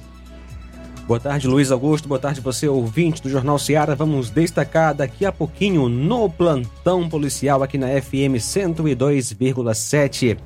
[1.06, 2.08] Boa tarde, Luiz Augusto.
[2.08, 3.96] Boa tarde, você ouvinte do Jornal Seara.
[3.96, 10.38] Vamos destacar daqui a pouquinho no plantão policial aqui na FM 102,7.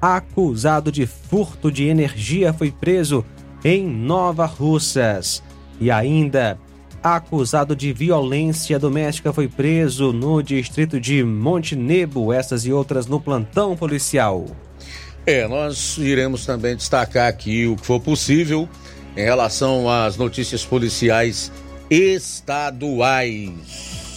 [0.00, 3.22] Acusado de furto de energia foi preso
[3.62, 5.42] em Nova Russas.
[5.78, 6.58] E ainda,
[7.02, 12.32] acusado de violência doméstica foi preso no distrito de Montenegro.
[12.32, 14.46] Essas e outras no plantão policial.
[15.26, 18.66] É, nós iremos também destacar aqui o que for possível
[19.18, 21.50] em relação às notícias policiais
[21.90, 23.50] estaduais.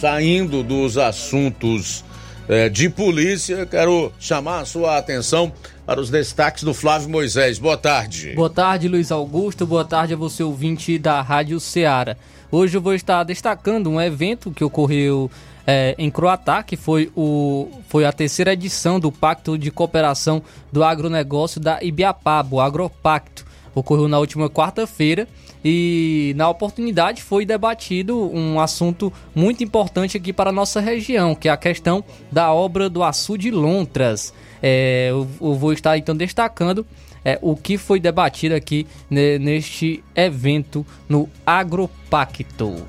[0.00, 2.04] Saindo dos assuntos
[2.48, 5.52] eh, de polícia, quero chamar a sua atenção
[5.84, 7.58] para os destaques do Flávio Moisés.
[7.58, 8.34] Boa tarde.
[8.36, 9.66] Boa tarde, Luiz Augusto.
[9.66, 12.16] Boa tarde a você, ouvinte da Rádio Ceará.
[12.48, 15.28] Hoje eu vou estar destacando um evento que ocorreu
[15.66, 20.84] é, em Croatá, que foi, o, foi a terceira edição do Pacto de Cooperação do
[20.84, 25.28] Agronegócio da Ibiapaba, o Agropacto ocorreu na última quarta-feira
[25.64, 31.48] e na oportunidade foi debatido um assunto muito importante aqui para a nossa região, que
[31.48, 34.32] é a questão da obra do Açu de Lontras.
[34.62, 36.86] É, eu, eu, vou estar então destacando
[37.24, 42.84] é, o que foi debatido aqui né, neste evento no Agropacto.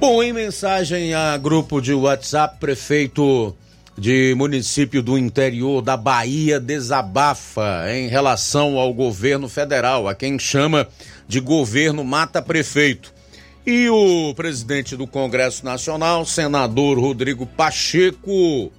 [0.00, 3.54] Bom, em mensagem a grupo de WhatsApp, prefeito
[3.98, 10.86] de município do interior da Bahia desabafa em relação ao governo federal, a quem chama
[11.26, 13.12] de governo mata-prefeito.
[13.66, 18.70] E o presidente do Congresso Nacional, senador Rodrigo Pacheco,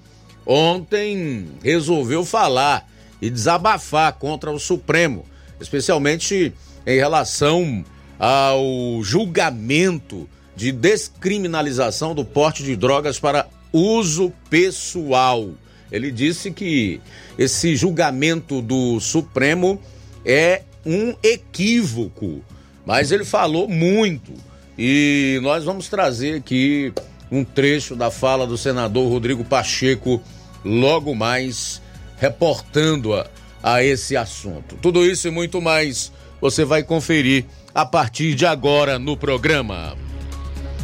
[0.45, 2.89] ontem resolveu falar
[3.21, 5.25] e desabafar contra o Supremo,
[5.59, 6.53] especialmente
[6.87, 7.83] em relação
[8.17, 15.49] ao julgamento de descriminalização do porte de drogas para uso pessoal.
[15.91, 17.01] Ele disse que
[17.37, 19.79] esse julgamento do Supremo
[20.25, 22.43] é um equívoco,
[22.85, 24.31] mas ele falou muito.
[24.77, 26.93] E nós vamos trazer aqui
[27.31, 30.21] um trecho da fala do senador Rodrigo Pacheco
[30.63, 31.81] logo mais
[32.17, 33.27] reportando a,
[33.61, 34.75] a esse assunto.
[34.81, 36.11] Tudo isso e muito mais
[36.41, 39.95] você vai conferir a partir de agora no programa.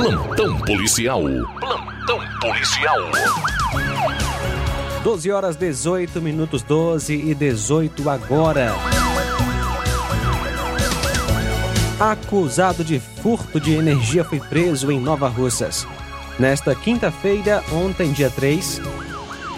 [0.00, 1.20] Plantão policial.
[1.60, 2.96] Plantão policial.
[5.04, 8.74] 12 horas 18 minutos 12 e 18 agora.
[12.00, 15.86] Acusado de furto de energia foi preso em Nova Russas.
[16.38, 18.80] Nesta quinta-feira, ontem, dia 3,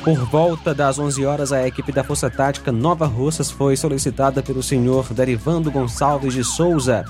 [0.03, 4.61] por volta das 11 horas, a equipe da Força Tática Nova Russas foi solicitada pelo
[4.61, 7.05] senhor Derivando Gonçalves de Souza,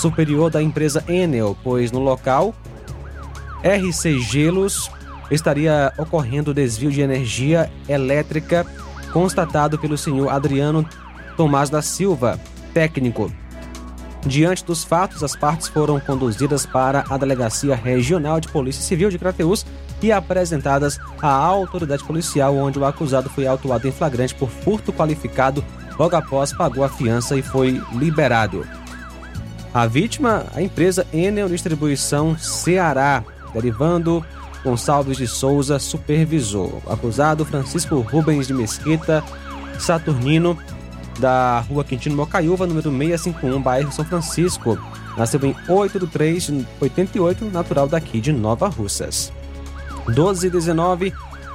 [0.00, 2.54] superior da empresa Enel, pois no local
[3.62, 4.90] RC Gelos
[5.30, 8.66] estaria ocorrendo desvio de energia elétrica
[9.12, 10.88] constatado pelo senhor Adriano
[11.36, 12.40] Tomás da Silva,
[12.72, 13.30] técnico.
[14.26, 19.18] Diante dos fatos, as partes foram conduzidas para a Delegacia Regional de Polícia Civil de
[19.18, 19.64] Crateús
[20.02, 25.64] e apresentadas à autoridade policial, onde o acusado foi autuado em flagrante por furto qualificado,
[25.98, 28.66] logo após pagou a fiança e foi liberado.
[29.72, 33.22] A vítima, a empresa Enel Distribuição Ceará,
[33.54, 34.24] derivando
[34.64, 36.80] Gonçalves de Souza, supervisor.
[36.88, 39.22] Acusado Francisco Rubens de Mesquita
[39.78, 40.58] Saturnino,
[41.20, 44.76] da rua Quintino Mocaiúva, número 651, bairro São Francisco.
[45.16, 49.32] Nasceu em 8 de 3 de 88, natural daqui de Nova Russas.
[50.08, 51.12] 12 e 19,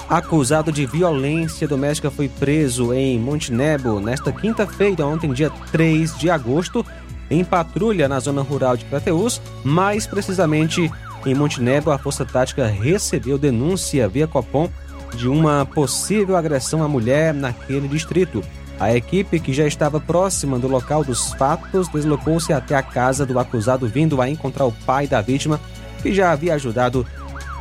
[0.10, 6.86] acusado de violência doméstica foi preso em Montenegro nesta quinta-feira, ontem, dia 3 de agosto,
[7.30, 10.92] em patrulha na zona rural de Crateús, mais precisamente
[11.26, 14.70] em Montenegro, a Força Tática recebeu denúncia via Copom
[15.16, 18.44] de uma possível agressão à mulher naquele distrito.
[18.80, 23.40] A equipe, que já estava próxima do local dos fatos, deslocou-se até a casa do
[23.40, 25.60] acusado, vindo a encontrar o pai da vítima,
[26.02, 27.08] que já havia ajudado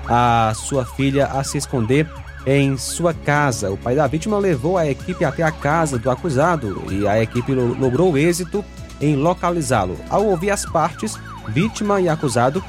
[0.06, 2.06] a sua filha a se esconder
[2.47, 3.71] em sua casa.
[3.71, 7.54] O pai da vítima levou a equipe até a casa do acusado e a equipe
[7.54, 8.62] logrou êxito
[9.04, 9.99] em localizá-lo.
[10.08, 11.18] Ao ouvir as partes,
[11.49, 12.64] vítima e acusado,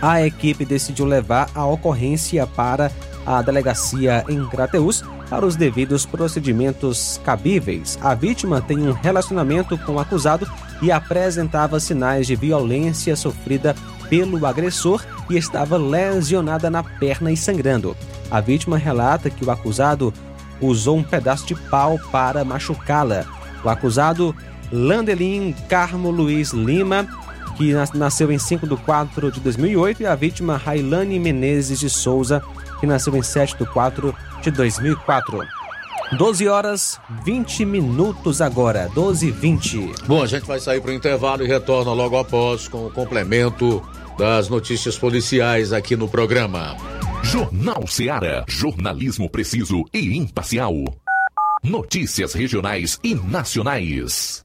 [0.00, 2.90] a equipe decidiu levar a ocorrência para
[3.26, 7.98] a delegacia em Crateus para os devidos procedimentos cabíveis.
[8.00, 10.50] A vítima tem um relacionamento com o acusado
[10.80, 13.76] e apresentava sinais de violência sofrida
[14.08, 17.96] pelo agressor e estava lesionada na perna e sangrando.
[18.30, 20.12] A vítima relata que o acusado
[20.60, 23.24] usou um pedaço de pau para machucá-la.
[23.62, 24.34] O acusado
[24.72, 27.06] Landelin Carmo Luiz Lima,
[27.56, 32.42] que nasceu em 5 de 4 de 2008, e a vítima Railane Menezes de Souza,
[32.78, 35.40] que nasceu em 7 de 4 de 2004.
[36.16, 39.92] 12 horas 20 minutos agora, 12 e 20.
[40.06, 43.80] Bom, a gente vai sair para o intervalo e retorna logo após com o complemento
[44.18, 46.76] das notícias policiais aqui no programa.
[47.22, 48.44] Jornal Seara.
[48.48, 50.74] Jornalismo preciso e imparcial.
[51.62, 54.44] Notícias regionais e nacionais.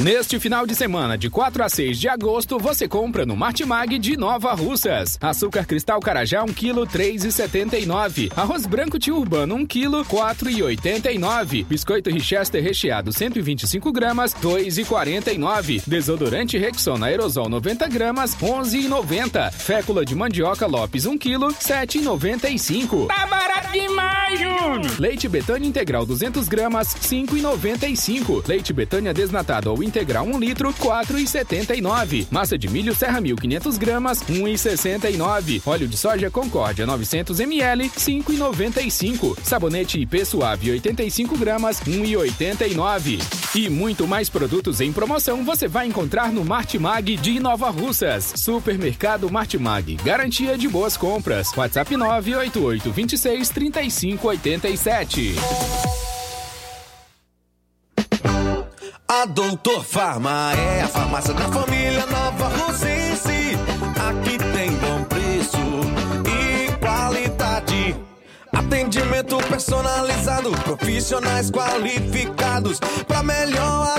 [0.00, 4.16] Neste final de semana, de 4 a 6 de agosto, você compra no Martimag de
[4.16, 5.16] Nova Russas.
[5.20, 8.32] Açúcar cristal carajá 1 kg 3,79.
[8.34, 11.66] Arroz branco tio urbano 1 kg 4,89.
[11.66, 15.82] Biscoito Richester recheado 125 gramas 2,49.
[15.86, 19.52] Desodorante Rexona aerosol 90 gramas 11,90.
[19.52, 23.06] Fécula de mandioca Lopes 1 kg 7,95.
[23.06, 24.98] Tá barato demais, Júnior!
[24.98, 28.48] Leite Betânia integral 200 gramas 5,95.
[28.48, 32.26] Leite Betânia desnatado ou integral 1 litro, 4,79.
[32.30, 35.62] Massa de milho Serra 1500 gramas, 1,69.
[35.66, 39.38] Óleo de soja Concórdia 900 ml, 5,95.
[39.42, 43.20] Sabonete IP Suave 85 gramas, 1,89.
[43.54, 48.32] E muito mais produtos em promoção você vai encontrar no Martimag de Nova Russas.
[48.36, 51.52] Supermercado Martimag, garantia de boas compras.
[51.56, 56.01] WhatsApp 988 26 35 87.
[59.14, 63.58] A Doutor Farma é a farmácia da família Nova Rosense.
[64.08, 65.58] Aqui tem bom preço
[66.26, 67.94] e qualidade.
[68.50, 73.98] Atendimento personalizado, profissionais qualificados para melhor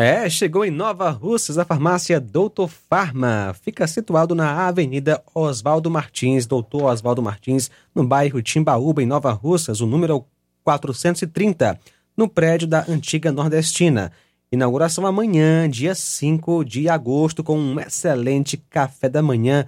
[0.00, 3.52] É, chegou em Nova Russas a farmácia Doutor Farma.
[3.64, 9.80] Fica situado na Avenida Oswaldo Martins, Doutor Oswaldo Martins, no bairro Timbaúba, em Nova Russas,
[9.80, 10.24] o número
[10.62, 11.80] 430,
[12.16, 14.12] no prédio da antiga Nordestina.
[14.52, 19.66] Inauguração amanhã, dia 5 de agosto, com um excelente café da manhã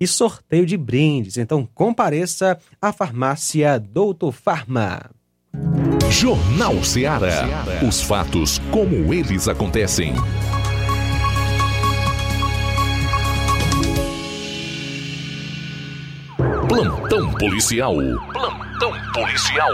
[0.00, 1.36] e sorteio de brindes.
[1.36, 5.08] Então compareça à farmácia Doutor Farma.
[6.10, 7.64] Jornal Ceará.
[7.86, 10.14] Os fatos como eles acontecem.
[16.68, 17.94] Plantão policial.
[18.32, 19.70] Plantão policial.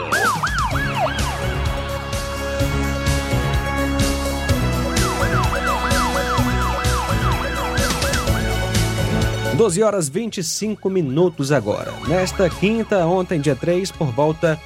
[9.57, 11.93] Doze horas 25 minutos agora.
[12.09, 14.61] Nesta quinta, ontem, dia 3, por volta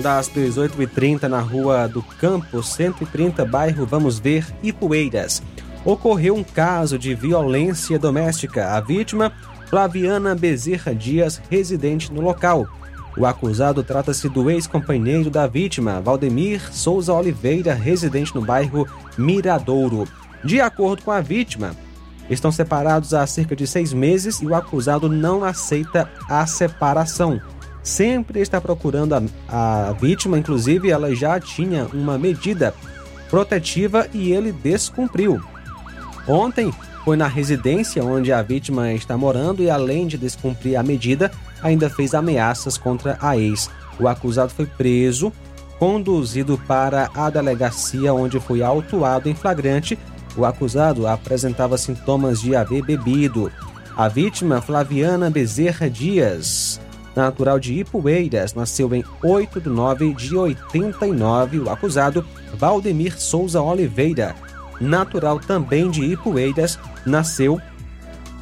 [0.00, 5.42] das 18h30, na rua do Campo 130, bairro Vamos Ver, Ipueiras.
[5.84, 8.72] Ocorreu um caso de violência doméstica.
[8.72, 9.32] A vítima,
[9.66, 12.66] Flaviana Bezerra Dias, residente no local.
[13.16, 18.86] O acusado trata-se do ex-companheiro da vítima, Valdemir Souza Oliveira, residente no bairro
[19.18, 20.08] Miradouro.
[20.44, 21.72] De acordo com a vítima,
[22.30, 27.40] estão separados há cerca de seis meses e o acusado não aceita a separação.
[27.82, 29.14] Sempre está procurando
[29.48, 32.74] a, a vítima, inclusive ela já tinha uma medida
[33.30, 35.40] protetiva e ele descumpriu.
[36.28, 36.72] Ontem
[37.04, 41.30] foi na residência onde a vítima está morando e, além de descumprir a medida,
[41.62, 43.70] ainda fez ameaças contra a ex.
[43.98, 45.32] O acusado foi preso,
[45.78, 49.98] conduzido para a delegacia onde foi autuado em flagrante.
[50.36, 53.50] O acusado apresentava sintomas de haver bebido.
[53.96, 56.80] A vítima, Flaviana Bezerra Dias,
[57.14, 61.60] natural de Ipueiras, nasceu em 8 de 9 de 89.
[61.60, 62.24] O acusado,
[62.54, 64.34] Valdemir Souza Oliveira,
[64.80, 67.60] natural também de Ipueiras, nasceu,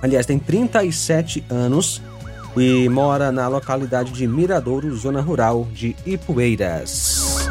[0.02, 2.02] aliás, tem 37 anos
[2.56, 7.48] e mora na localidade de Miradouro, zona rural de Ipueiras.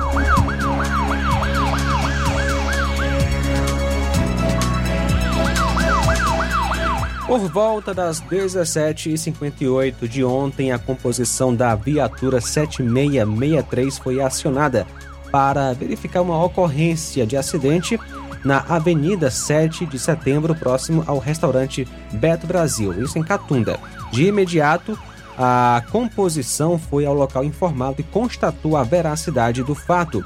[7.28, 14.88] Por volta das 17h58 de ontem, a composição da viatura 7663 foi acionada
[15.30, 18.00] para verificar uma ocorrência de acidente
[18.46, 23.78] na Avenida 7 de Setembro, próximo ao restaurante Beto Brasil, isso em Catunda.
[24.10, 24.98] De imediato,
[25.38, 30.24] a composição foi ao local informado e constatou a veracidade do fato.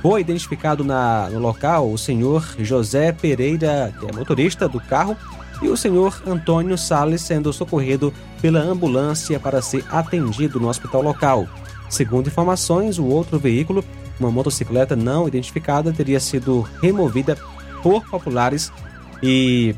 [0.00, 5.16] Foi identificado na, no local o senhor José Pereira, que é motorista do carro,
[5.62, 11.46] e o senhor Antônio Sales sendo socorrido pela ambulância para ser atendido no hospital local.
[11.88, 13.84] Segundo informações, o outro veículo,
[14.18, 17.36] uma motocicleta não identificada, teria sido removida
[17.82, 18.72] por populares
[19.22, 19.74] e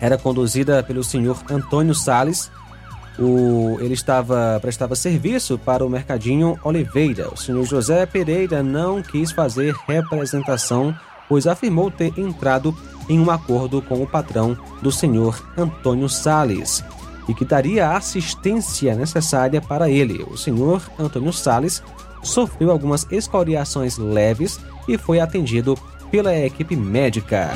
[0.00, 2.50] era conduzida pelo senhor Antônio Sales.
[3.18, 7.28] O, ele estava prestava serviço para o Mercadinho Oliveira.
[7.32, 10.94] O senhor José Pereira não quis fazer representação,
[11.28, 12.76] pois afirmou ter entrado
[13.08, 16.84] em um acordo com o patrão do senhor Antônio Sales
[17.28, 20.24] e que daria a assistência necessária para ele.
[20.30, 21.82] O senhor Antônio Sales
[22.22, 25.78] sofreu algumas escoriações leves e foi atendido
[26.10, 27.50] pela equipe médica.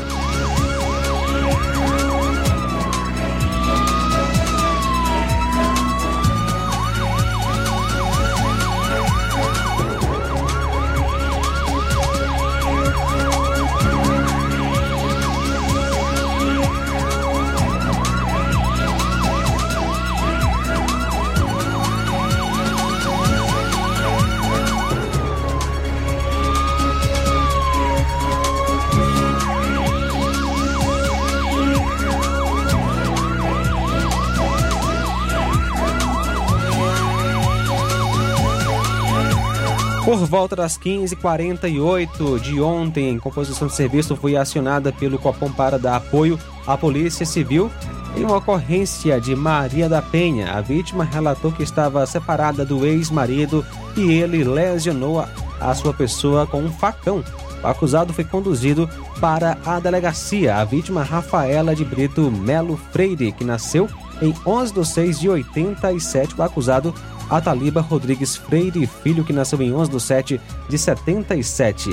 [40.19, 45.95] Por volta das 15h48 de ontem, composição de serviço foi acionada pelo Copom para dar
[45.95, 47.71] apoio à Polícia Civil
[48.17, 50.55] em uma ocorrência de Maria da Penha.
[50.55, 53.65] A vítima relatou que estava separada do ex-marido
[53.97, 55.25] e ele lesionou
[55.61, 57.23] a sua pessoa com um facão.
[57.63, 60.57] O acusado foi conduzido para a delegacia.
[60.57, 63.89] A vítima Rafaela de Brito Melo Freire, que nasceu
[64.21, 66.35] em 11 de 6 de 87.
[66.37, 66.93] O acusado
[67.31, 71.91] Ataliba Rodrigues Freire Filho, que nasceu em 11 de 7 de 77.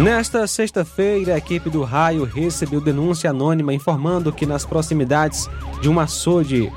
[0.00, 5.46] Nesta sexta-feira, a equipe do Raio recebeu denúncia anônima informando que nas proximidades
[5.82, 6.72] de um açude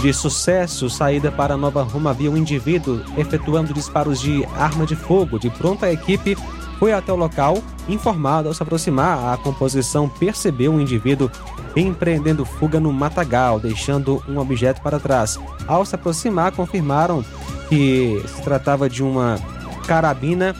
[0.00, 5.38] de sucesso, saída para Nova Roma, havia um indivíduo efetuando disparos de arma de fogo.
[5.38, 6.36] De pronta a equipe
[6.80, 11.30] foi até o local, informado ao se aproximar, a composição percebeu um indivíduo
[11.76, 15.38] empreendendo fuga no matagal, deixando um objeto para trás.
[15.64, 17.24] Ao se aproximar, confirmaram
[17.68, 19.38] que se tratava de uma
[19.86, 20.56] carabina.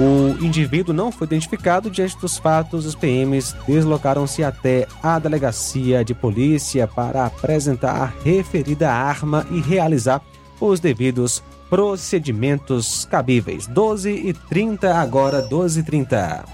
[0.00, 1.90] O indivíduo não foi identificado.
[1.90, 8.90] Diante dos fatos, os PMs deslocaram-se até a delegacia de polícia para apresentar a referida
[8.90, 10.22] arma e realizar
[10.58, 13.66] os devidos procedimentos cabíveis.
[13.66, 16.44] 12 e 30 agora 12 e 30.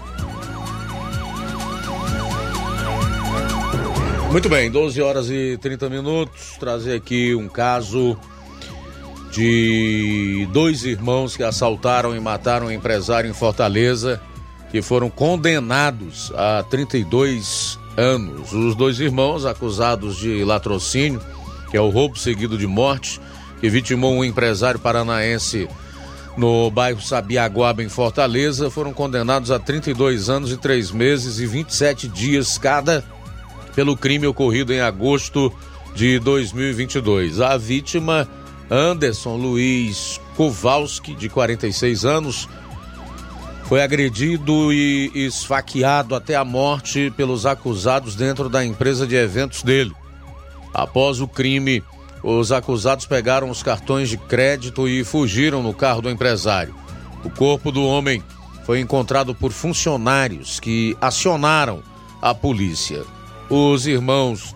[4.29, 6.57] Muito bem, 12 horas e 30 minutos.
[6.59, 8.17] Trazer aqui um caso
[9.31, 14.21] de dois irmãos que assaltaram e mataram um empresário em Fortaleza,
[14.71, 18.51] que foram condenados a 32 anos.
[18.53, 21.21] Os dois irmãos acusados de latrocínio,
[21.69, 23.19] que é o roubo seguido de morte,
[23.59, 25.67] que vitimou um empresário paranaense
[26.37, 32.07] no bairro Sabiaguaba, em Fortaleza, foram condenados a 32 anos e 3 meses e 27
[32.07, 33.03] dias cada
[33.73, 35.51] pelo crime ocorrido em agosto
[35.95, 37.41] de 2022.
[37.41, 38.27] A vítima,
[38.69, 42.49] Anderson Luiz Kowalski, de 46 anos,
[43.63, 49.93] foi agredido e esfaqueado até a morte pelos acusados dentro da empresa de eventos dele.
[50.73, 51.83] Após o crime,
[52.23, 56.75] os acusados pegaram os cartões de crédito e fugiram no carro do empresário.
[57.23, 58.23] O corpo do homem
[58.65, 61.81] foi encontrado por funcionários que acionaram
[62.21, 63.03] a polícia.
[63.49, 64.55] Os irmãos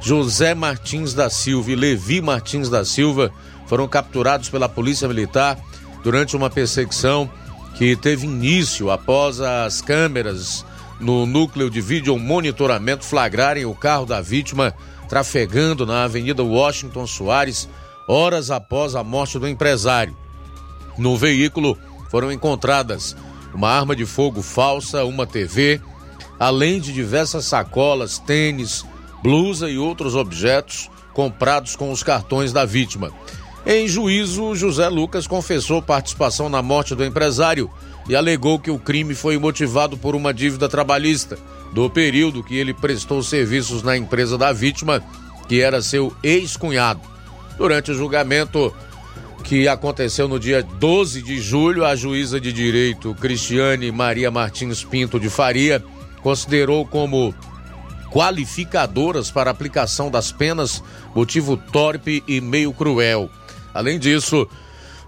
[0.00, 3.30] José Martins da Silva e Levi Martins da Silva
[3.66, 5.58] foram capturados pela Polícia Militar
[6.02, 7.30] durante uma perseguição
[7.76, 10.64] que teve início após as câmeras
[11.00, 14.74] no núcleo de vídeo monitoramento flagrarem o carro da vítima
[15.08, 17.68] trafegando na Avenida Washington Soares
[18.08, 20.16] horas após a morte do empresário.
[20.96, 21.76] No veículo
[22.10, 23.16] foram encontradas
[23.54, 25.80] uma arma de fogo falsa, uma TV,
[26.38, 28.84] além de diversas sacolas, tênis,
[29.22, 33.12] blusa e outros objetos comprados com os cartões da vítima.
[33.66, 37.70] Em juízo, José Lucas confessou participação na morte do empresário
[38.08, 41.38] e alegou que o crime foi motivado por uma dívida trabalhista
[41.72, 45.02] do período que ele prestou serviços na empresa da vítima,
[45.48, 47.00] que era seu ex-cunhado.
[47.58, 48.72] Durante o julgamento
[49.44, 55.18] que aconteceu no dia 12 de julho, a juíza de direito Cristiane Maria Martins Pinto
[55.18, 55.82] de Faria
[56.22, 57.34] considerou como
[58.10, 60.82] qualificadoras para aplicação das penas
[61.14, 63.30] motivo torpe e meio cruel.
[63.72, 64.48] Além disso,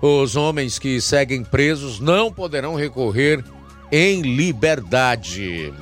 [0.00, 3.44] os homens que seguem presos não poderão recorrer
[3.90, 5.72] em liberdade.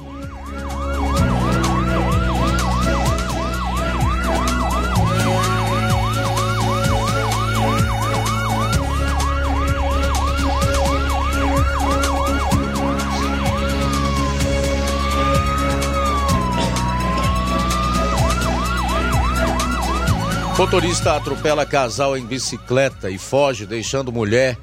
[20.59, 24.59] Motorista atropela casal em bicicleta e foge, deixando mulher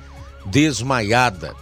[0.46, 1.56] desmaiada.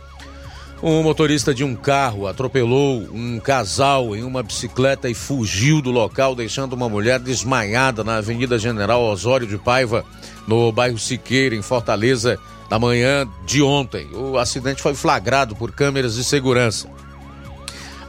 [0.82, 6.34] Um motorista de um carro atropelou um casal em uma bicicleta e fugiu do local,
[6.34, 10.04] deixando uma mulher desmaiada na Avenida General Osório de Paiva,
[10.48, 12.40] no bairro Siqueira, em Fortaleza,
[12.72, 14.10] na manhã de ontem.
[14.16, 16.90] O acidente foi flagrado por câmeras de segurança.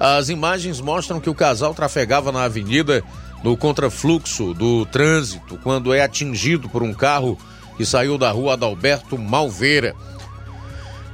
[0.01, 3.05] As imagens mostram que o casal trafegava na avenida
[3.45, 7.39] no contrafluxo do trânsito quando é atingido por um carro
[7.77, 9.95] que saiu da rua Adalberto Malveira.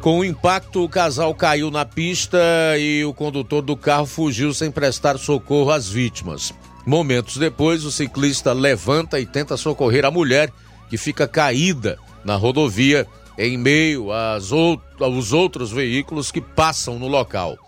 [0.01, 2.39] Com o impacto, o casal caiu na pista
[2.79, 6.55] e o condutor do carro fugiu sem prestar socorro às vítimas.
[6.87, 10.53] Momentos depois, o ciclista levanta e tenta socorrer a mulher
[10.89, 17.09] que fica caída na rodovia em meio às out aos outros veículos que passam no
[17.09, 17.59] local.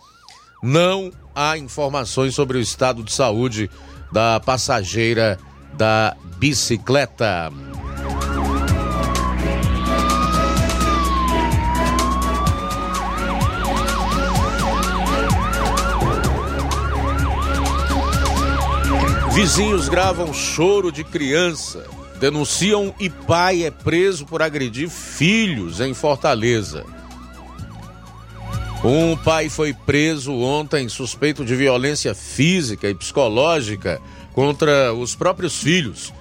[0.63, 3.69] Não há informações sobre o estado de saúde
[4.13, 5.39] da passageira
[5.75, 7.51] da bicicleta.
[19.33, 21.87] Vizinhos gravam choro de criança.
[22.21, 26.85] Denunciam e pai é preso por agredir filhos em Fortaleza.
[28.85, 36.13] Um pai foi preso ontem suspeito de violência física e psicológica contra os próprios filhos.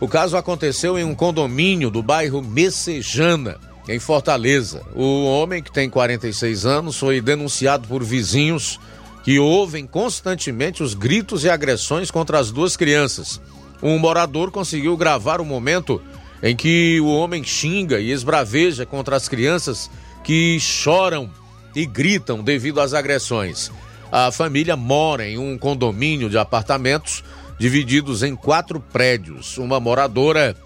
[0.00, 4.82] O caso aconteceu em um condomínio do bairro Messejana, em Fortaleza.
[4.96, 8.80] O homem, que tem 46 anos, foi denunciado por vizinhos
[9.22, 13.40] que ouvem constantemente os gritos e agressões contra as duas crianças.
[13.80, 16.02] um morador conseguiu gravar o momento
[16.42, 19.88] em que o homem xinga e esbraveja contra as crianças
[20.24, 21.30] que choram
[21.76, 23.70] e gritam devido às agressões.
[24.10, 27.22] A família mora em um condomínio de apartamentos
[27.58, 29.58] divididos em quatro prédios.
[29.58, 30.56] Uma moradora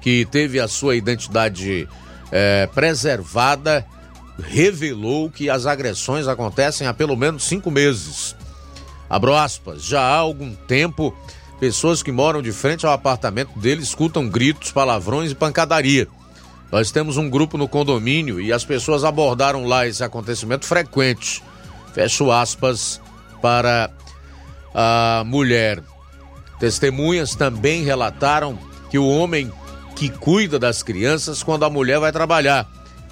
[0.00, 1.86] que teve a sua identidade
[2.32, 3.84] é, preservada
[4.38, 8.34] revelou que as agressões acontecem há pelo menos cinco meses.
[9.10, 11.14] Abro aspas, já há algum tempo,
[11.58, 16.08] pessoas que moram de frente ao apartamento dele escutam gritos, palavrões e pancadaria.
[16.70, 21.42] Nós temos um grupo no condomínio e as pessoas abordaram lá esse acontecimento frequente.
[21.92, 23.00] Fecho aspas
[23.42, 23.90] para
[24.72, 25.82] a mulher.
[26.60, 29.50] Testemunhas também relataram que o homem
[29.96, 32.68] que cuida das crianças quando a mulher vai trabalhar.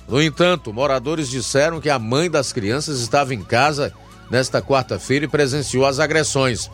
[0.08, 3.92] No entanto, moradores disseram que a mãe das crianças estava em casa
[4.30, 6.70] nesta quarta-feira e presenciou as agressões.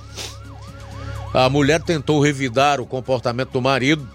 [1.33, 4.09] A mulher tentou revidar o comportamento do marido,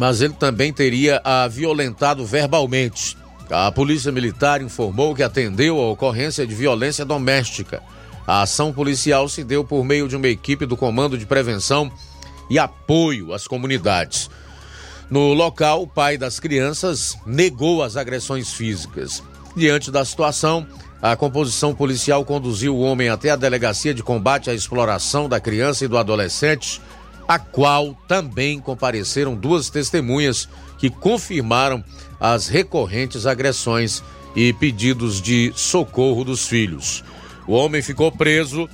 [0.00, 3.18] mas ele também teria a violentado verbalmente.
[3.50, 7.82] A Polícia Militar informou que atendeu a ocorrência de violência doméstica.
[8.26, 11.92] A ação policial se deu por meio de uma equipe do Comando de Prevenção
[12.48, 14.30] e Apoio às Comunidades.
[15.10, 19.22] No local, o pai das crianças negou as agressões físicas.
[19.54, 20.66] Diante da situação,
[21.02, 25.84] a composição policial conduziu o homem até a Delegacia de Combate à Exploração da Criança
[25.84, 26.80] e do Adolescente,
[27.30, 31.84] a qual também compareceram duas testemunhas que confirmaram
[32.18, 34.02] as recorrentes agressões
[34.34, 37.04] e pedidos de socorro dos filhos.
[37.46, 38.68] O homem ficou preso,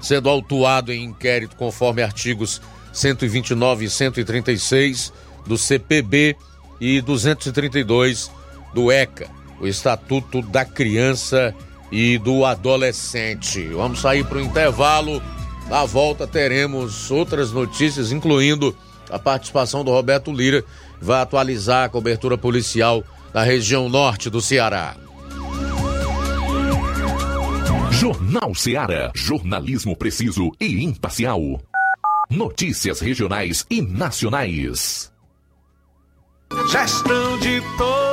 [0.00, 5.12] sendo autuado em inquérito conforme artigos 129 e 136
[5.44, 6.36] do CPB
[6.80, 8.30] e 232
[8.72, 9.28] do ECA,
[9.60, 11.52] o Estatuto da Criança
[11.90, 13.66] e do Adolescente.
[13.66, 15.20] Vamos sair para o intervalo.
[15.70, 18.76] Na volta teremos outras notícias, incluindo
[19.08, 24.40] a participação do Roberto Lira, que vai atualizar a cobertura policial da região norte do
[24.40, 24.96] Ceará.
[27.92, 31.40] Jornal Ceará, jornalismo preciso e imparcial.
[32.28, 35.12] Notícias regionais e nacionais.
[36.68, 38.09] Gestão de todos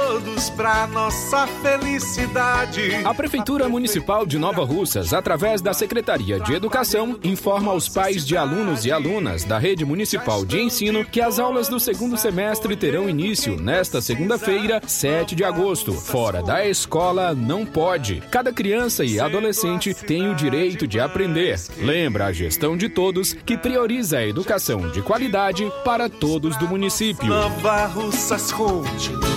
[0.51, 2.95] para nossa felicidade.
[3.05, 8.35] A Prefeitura Municipal de Nova Russas, através da Secretaria de Educação, informa aos pais de
[8.35, 13.09] alunos e alunas da Rede Municipal de Ensino que as aulas do segundo semestre terão
[13.09, 15.93] início nesta segunda-feira, 7 de agosto.
[15.93, 18.21] Fora da escola, não pode.
[18.31, 21.59] Cada criança e adolescente tem o direito de aprender.
[21.77, 27.27] Lembra a gestão de todos que prioriza a educação de qualidade para todos do município.
[27.27, 29.36] Nova Russas continua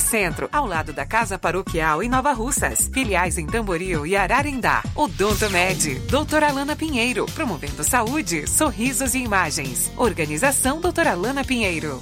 [0.00, 2.90] Centro, ao lado da Casa Paroquial em Nova Russas.
[2.92, 4.82] Filiais em Tamboril e Ararindá.
[4.94, 9.90] Odonto Med, doutora Alana Pinheiro, promovendo saúde, sorrisos e imagens.
[9.96, 12.00] Organização doutora Alana Pinheiro.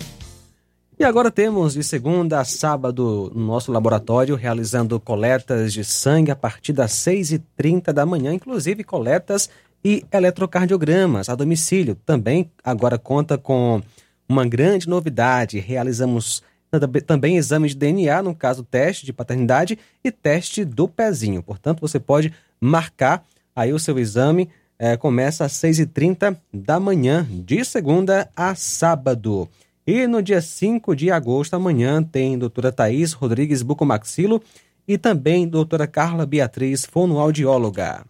[0.98, 6.36] E agora temos de segunda a sábado no nosso laboratório realizando coletas de sangue a
[6.36, 9.50] partir das 6h30 da manhã, inclusive coletas
[9.84, 11.94] e eletrocardiogramas a domicílio.
[12.06, 13.82] Também agora conta com
[14.26, 15.58] uma grande novidade.
[15.58, 16.42] Realizamos
[17.06, 21.42] também exame de DNA, no caso teste de paternidade e teste do pezinho.
[21.42, 24.48] Portanto, você pode marcar aí o seu exame.
[24.78, 29.48] É, começa às 6h30 da manhã, de segunda a sábado.
[29.86, 34.42] E no dia 5 de agosto, amanhã, tem doutora Thaís Rodrigues Bucomaxilo
[34.86, 38.04] e também doutora Carla Beatriz, fonoaudióloga.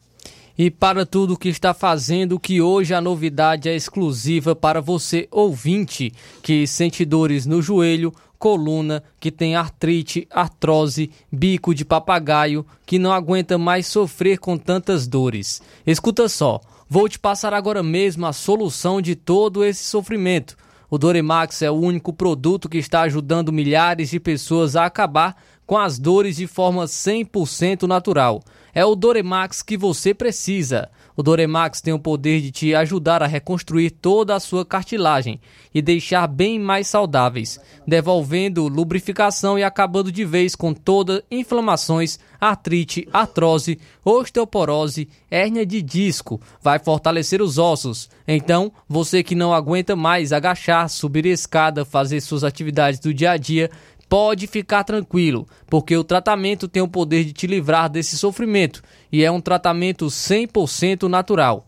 [0.58, 6.10] E para tudo que está fazendo, que hoje a novidade é exclusiva para você, ouvinte,
[6.42, 13.12] que sente dores no joelho, coluna, que tem artrite, artrose, bico de papagaio, que não
[13.12, 15.62] aguenta mais sofrer com tantas dores.
[15.86, 20.56] Escuta só, vou te passar agora mesmo a solução de todo esse sofrimento.
[20.88, 25.76] O Doremax é o único produto que está ajudando milhares de pessoas a acabar com
[25.76, 28.40] as dores de forma 100% natural.
[28.72, 30.88] É o Doremax que você precisa.
[31.16, 35.40] O Doremax tem o poder de te ajudar a reconstruir toda a sua cartilagem
[35.74, 43.08] e deixar bem mais saudáveis, devolvendo lubrificação e acabando de vez com todas inflamações, artrite,
[43.10, 46.38] artrose, osteoporose, hérnia de disco.
[46.60, 48.10] Vai fortalecer os ossos.
[48.28, 53.36] Então, você que não aguenta mais agachar, subir escada, fazer suas atividades do dia a
[53.38, 53.70] dia,
[54.08, 59.24] pode ficar tranquilo, porque o tratamento tem o poder de te livrar desse sofrimento e
[59.24, 61.66] é um tratamento 100% natural.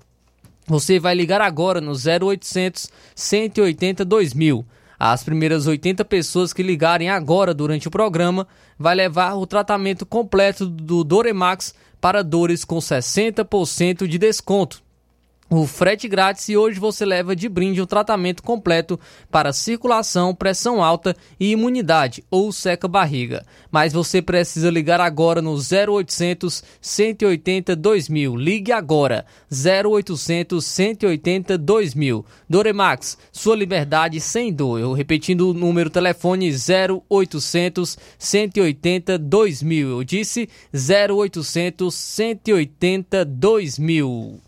[0.66, 4.64] Você vai ligar agora no 0800 180 2000.
[4.98, 8.46] As primeiras 80 pessoas que ligarem agora durante o programa
[8.79, 14.83] vai levar o tratamento completo do Doremax para dores com 60% de desconto
[15.51, 20.83] o frete grátis e hoje você leva de brinde um tratamento completo para circulação, pressão
[20.83, 23.45] alta e imunidade ou seca barriga.
[23.71, 28.37] Mas você precisa ligar agora no 0800 180 2000.
[28.37, 32.27] Ligue agora 0800 180 2000.
[32.49, 34.79] Doremax, sua liberdade sem dor.
[34.79, 39.89] Eu repetindo o número telefone 0800 180 2000.
[39.89, 44.48] Eu disse 0800 180 2000.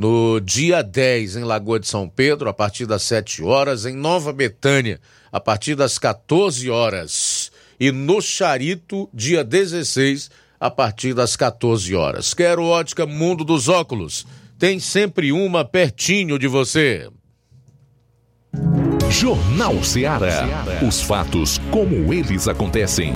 [0.00, 4.32] no dia 10 em Lagoa de São Pedro, a partir das 7 horas, em Nova
[4.32, 4.98] Betânia,
[5.30, 12.32] a partir das 14 horas, e no Charito, dia 16, a partir das 14 horas.
[12.32, 14.26] Quero ótica Mundo dos Óculos.
[14.58, 17.06] Tem sempre uma pertinho de você.
[19.10, 20.64] Jornal Ceará.
[20.86, 23.12] Os fatos como eles acontecem.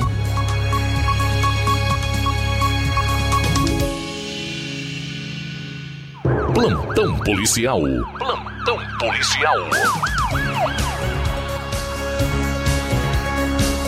[6.64, 7.82] Plantão policial.
[8.18, 9.68] Plantão policial.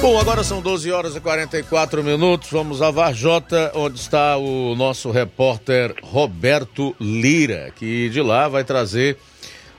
[0.02, 2.50] Bom, agora são 12 horas e 44 minutos.
[2.50, 9.16] Vamos a Varjota, onde está o nosso repórter Roberto Lira, que de lá vai trazer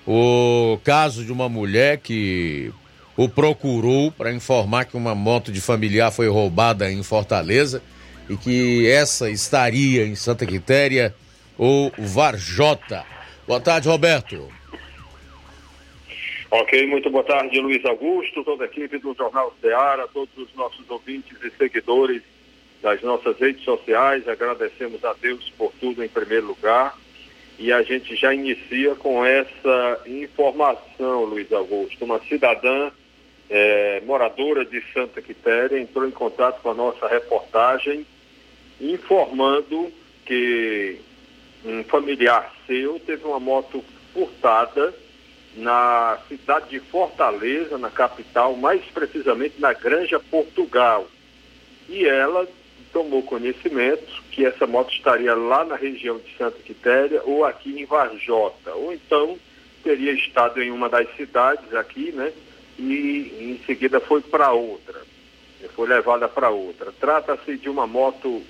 [0.07, 2.73] o caso de uma mulher que
[3.15, 7.79] o procurou para informar que uma moto de familiar foi roubada em Fortaleza
[8.27, 11.13] e que essa estaria em Santa Quitéria
[11.57, 13.05] o Varjota.
[13.47, 14.47] Boa tarde, Roberto.
[16.49, 20.89] Ok, muito boa tarde, Luiz Augusto, toda a equipe do Jornal Ceará, todos os nossos
[20.89, 22.21] ouvintes e seguidores
[22.81, 24.27] das nossas redes sociais.
[24.27, 26.97] Agradecemos a Deus por tudo em primeiro lugar.
[27.59, 32.05] E a gente já inicia com essa informação, Luiz Augusto.
[32.05, 32.91] Uma cidadã
[33.49, 38.05] é, moradora de Santa Quitéria entrou em contato com a nossa reportagem
[38.79, 39.91] informando
[40.25, 40.99] que
[41.65, 44.93] um familiar seu teve uma moto furtada
[45.55, 51.07] na cidade de Fortaleza, na capital, mais precisamente na Granja Portugal.
[51.89, 52.47] E ela
[52.93, 57.85] tomou conhecimento que essa moto estaria lá na região de Santa Quitéria ou aqui em
[57.85, 59.37] Varjota, ou então
[59.83, 62.31] teria estado em uma das cidades aqui, né?
[62.77, 65.01] E em seguida foi para outra,
[65.75, 66.91] foi levada para outra.
[66.99, 68.43] Trata-se de uma moto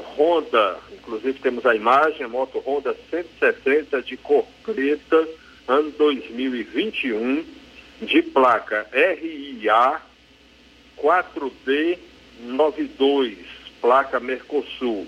[0.00, 5.28] Honda, inclusive temos a imagem, a moto Honda 160 de cor preta,
[5.66, 7.44] ano 2021,
[8.02, 10.00] de placa RIA
[10.98, 13.36] 4D92,
[13.80, 15.06] placa Mercosul.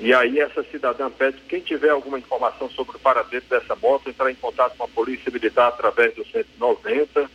[0.00, 4.30] E aí essa cidadã pede, quem tiver alguma informação sobre o paradeiro dessa moto, entrar
[4.30, 7.30] em contato com a Polícia Militar através do 190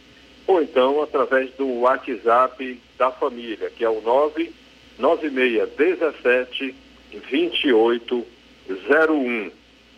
[0.45, 4.53] ou então através do WhatsApp da família, que é o 9
[4.99, 6.75] 9617
[7.11, 9.51] 2801.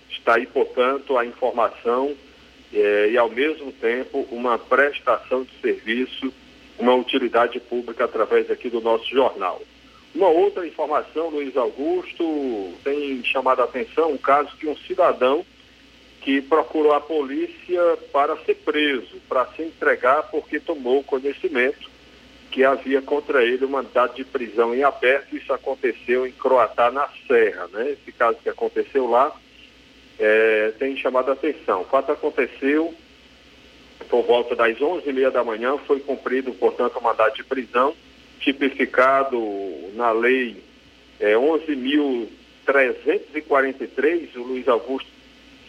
[0.09, 2.15] Está aí, portanto, a informação
[2.73, 6.33] eh, e, ao mesmo tempo, uma prestação de serviço,
[6.77, 9.61] uma utilidade pública através aqui do nosso jornal.
[10.13, 15.45] Uma outra informação, Luiz Augusto, tem chamado a atenção o caso que um cidadão
[16.21, 21.89] que procurou a polícia para ser preso, para se entregar, porque tomou conhecimento
[22.51, 25.35] que havia contra ele um mandado de prisão em aberto.
[25.35, 27.67] Isso aconteceu em Croatá, na Serra.
[27.67, 27.91] Né?
[27.91, 29.33] Esse caso que aconteceu lá
[30.17, 31.81] é, tem chamado a atenção.
[31.81, 32.93] O fato aconteceu
[34.09, 37.93] por volta das 11h30 da manhã, foi cumprido, portanto, o mandado de prisão,
[38.39, 39.37] tipificado
[39.93, 40.63] na lei
[41.19, 45.09] é, 11.343, o Luiz Augusto,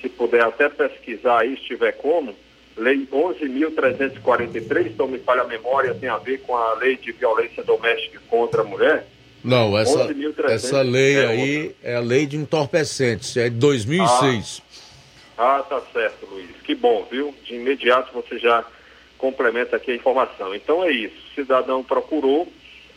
[0.01, 2.37] se puder até pesquisar aí, se tiver como,
[2.81, 7.63] lei 11.343, então me falha a memória, tem a ver com a lei de violência
[7.63, 9.07] doméstica contra a mulher.
[9.45, 10.09] Não, essa,
[10.49, 11.77] essa lei é aí outra.
[11.83, 14.63] é a lei de entorpecentes, é de 2006.
[15.37, 16.51] Ah, ah, tá certo, Luiz.
[16.65, 17.35] Que bom, viu?
[17.45, 18.65] De imediato você já
[19.17, 20.55] complementa aqui a informação.
[20.55, 21.17] Então é isso.
[21.17, 22.51] O cidadão procurou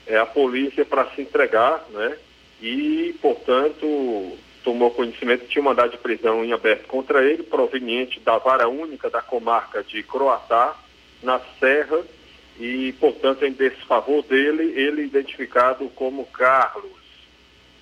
[0.07, 2.17] é, a polícia para se entregar, né?
[2.61, 8.37] E, portanto, tomou conhecimento tinha um mandado de prisão em aberto contra ele, proveniente da
[8.37, 10.75] vara única da comarca de Croatá,
[11.21, 12.01] na Serra,
[12.59, 16.91] e, portanto, em desfavor dele, ele identificado como Carlos.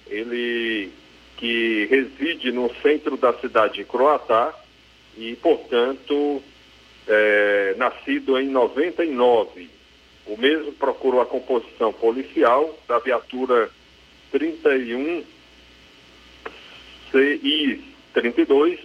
[0.07, 0.91] Ele
[1.37, 4.53] que reside no centro da cidade de Croatá
[5.17, 6.41] e, portanto,
[7.07, 9.69] é, nascido em 99.
[10.27, 13.69] O mesmo procurou a composição policial da viatura
[14.31, 15.23] 31
[17.11, 17.83] CI
[18.13, 18.79] 32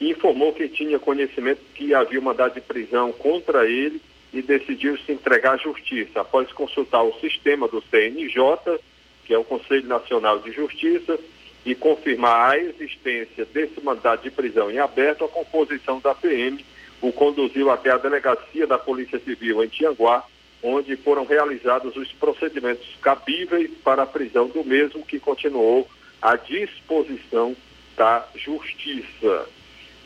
[0.00, 4.00] e informou que tinha conhecimento que havia mandado de prisão contra ele
[4.32, 6.20] e decidiu se entregar à justiça.
[6.20, 8.80] Após consultar o sistema do CNJ,
[9.24, 11.18] que é o Conselho Nacional de Justiça,
[11.64, 16.64] e confirmar a existência desse mandado de prisão em aberto, a composição da PM
[17.00, 20.24] o conduziu até a delegacia da Polícia Civil em Tianguá,
[20.62, 25.88] onde foram realizados os procedimentos cabíveis para a prisão do mesmo, que continuou
[26.22, 27.56] à disposição
[27.96, 29.46] da Justiça.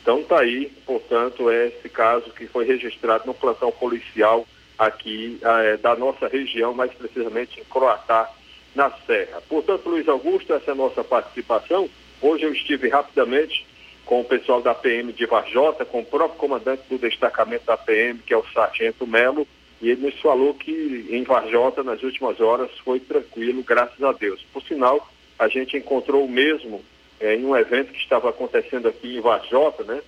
[0.01, 5.77] Então está aí, portanto, é esse caso que foi registrado no plantão policial aqui é,
[5.77, 8.29] da nossa região, mais precisamente em Croatá,
[8.75, 9.41] na Serra.
[9.49, 11.89] Portanto, Luiz Augusto, essa é a nossa participação.
[12.21, 13.65] Hoje eu estive rapidamente
[14.05, 18.19] com o pessoal da PM de Varjota, com o próprio comandante do destacamento da PM,
[18.19, 19.45] que é o Sargento Melo,
[19.81, 24.43] e ele nos falou que em Varjota, nas últimas horas, foi tranquilo, graças a Deus.
[24.53, 25.07] Por sinal,
[25.37, 26.81] a gente encontrou o mesmo
[27.19, 30.01] é, em um evento que estava acontecendo aqui em Varjota, né?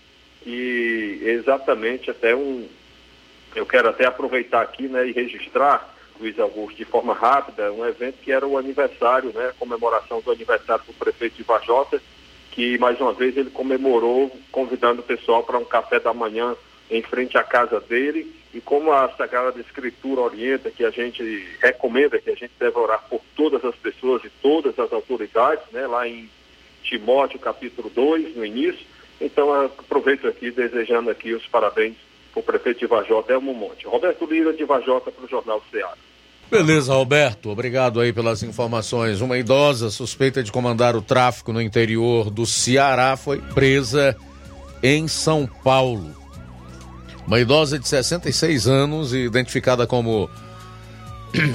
[0.45, 2.67] E exatamente até um.
[3.55, 8.17] Eu quero até aproveitar aqui né, e registrar, Luiz Augusto, de forma rápida, um evento
[8.21, 9.51] que era o aniversário, né?
[9.59, 12.01] Comemoração do aniversário do prefeito de Varjota,
[12.51, 16.55] que mais uma vez ele comemorou, convidando o pessoal para um café da manhã
[16.89, 18.33] em frente à casa dele.
[18.53, 23.03] E como a Sagrada Escritura orienta, que a gente recomenda que a gente deve orar
[23.07, 26.29] por todas as pessoas e todas as autoridades, né, lá em
[26.83, 28.85] Timóteo capítulo 2, no início.
[29.19, 31.95] Então aproveito aqui desejando aqui os parabéns
[32.31, 33.85] para o prefeito de Vajota, Elmo Monte.
[33.85, 35.93] Roberto Lira de Vajota para o Jornal Ceará.
[36.49, 37.49] Beleza, Roberto.
[37.49, 39.21] Obrigado aí pelas informações.
[39.21, 44.17] Uma idosa suspeita de comandar o tráfico no interior do Ceará foi presa
[44.81, 46.15] em São Paulo.
[47.27, 50.27] Uma idosa de 66 anos, identificada como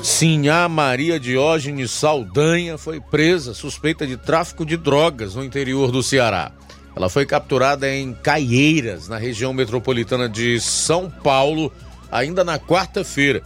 [0.02, 6.52] Sinhá Maria Diógenes Saldanha foi presa suspeita de tráfico de drogas no interior do Ceará.
[6.94, 11.72] Ela foi capturada em Caieiras, na região metropolitana de São Paulo,
[12.10, 13.42] ainda na quarta-feira.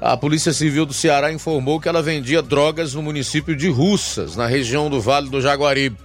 [0.00, 4.46] A Polícia Civil do Ceará informou que ela vendia drogas no município de Russas, na
[4.46, 5.96] região do Vale do Jaguaribe.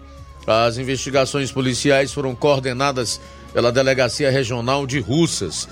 [0.48, 3.22] As investigações policiais foram coordenadas
[3.54, 5.68] pela Delegacia Regional de Russas.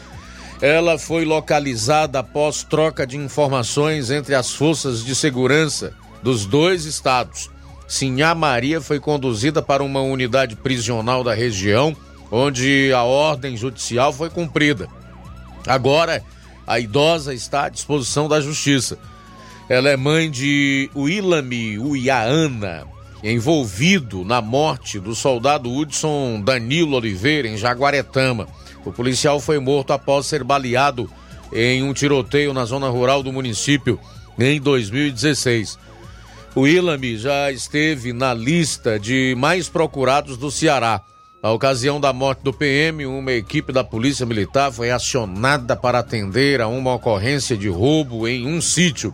[0.61, 7.49] Ela foi localizada após troca de informações entre as forças de segurança dos dois estados.
[7.87, 11.95] Sinhá Maria foi conduzida para uma unidade prisional da região,
[12.29, 14.87] onde a ordem judicial foi cumprida.
[15.65, 16.21] Agora,
[16.67, 18.97] a idosa está à disposição da justiça.
[19.69, 22.85] Ela é mãe de Willami Uiaana,
[23.23, 28.47] envolvido na morte do soldado Hudson Danilo Oliveira, em Jaguaretama.
[28.85, 31.09] O policial foi morto após ser baleado
[31.51, 33.99] em um tiroteio na zona rural do município
[34.37, 35.77] em 2016.
[36.55, 41.01] O Ilami já esteve na lista de mais procurados do Ceará.
[41.41, 46.59] Na ocasião da morte do PM, uma equipe da Polícia Militar foi acionada para atender
[46.59, 49.13] a uma ocorrência de roubo em um sítio.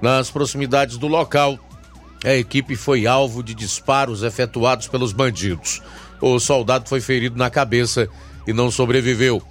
[0.00, 1.58] Nas proximidades do local,
[2.24, 5.82] a equipe foi alvo de disparos efetuados pelos bandidos.
[6.20, 8.08] O soldado foi ferido na cabeça
[8.46, 9.42] e não sobreviveu.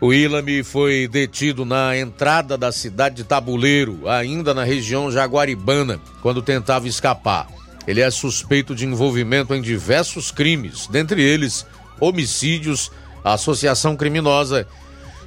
[0.00, 6.40] O Ilame foi detido na entrada da cidade de Tabuleiro, ainda na região jaguaribana, quando
[6.40, 7.46] tentava escapar.
[7.86, 11.66] Ele é suspeito de envolvimento em diversos crimes, dentre eles
[12.00, 12.90] homicídios,
[13.22, 14.66] associação criminosa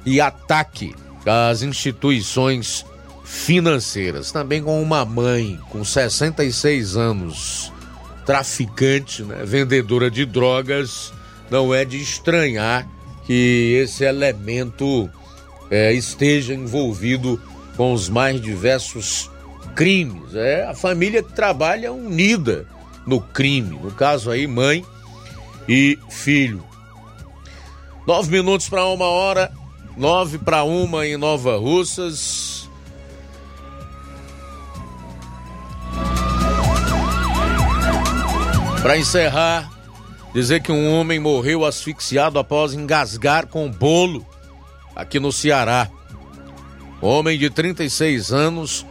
[0.04, 0.92] e ataque
[1.24, 2.84] às instituições
[3.24, 4.32] financeiras.
[4.32, 7.72] Também com uma mãe com 66 anos,
[8.26, 11.12] traficante, né, vendedora de drogas,
[11.50, 12.88] não é de estranhar
[13.26, 15.10] que esse elemento
[15.70, 17.40] é, esteja envolvido
[17.76, 19.30] com os mais diversos
[19.74, 20.34] crimes.
[20.34, 22.66] É a família que trabalha unida
[23.06, 23.78] no crime.
[23.82, 24.84] No caso aí, mãe
[25.68, 26.64] e filho.
[28.06, 29.50] Nove minutos para uma hora,
[29.96, 32.68] nove para uma em Nova Russas.
[38.82, 39.73] Para encerrar,
[40.34, 44.26] dizer que um homem morreu asfixiado após engasgar com bolo
[44.94, 45.88] aqui no Ceará.
[47.00, 48.84] Homem de 36 anos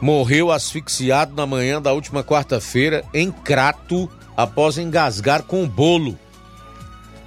[0.00, 6.18] morreu asfixiado na manhã da última quarta-feira em Crato após engasgar com bolo.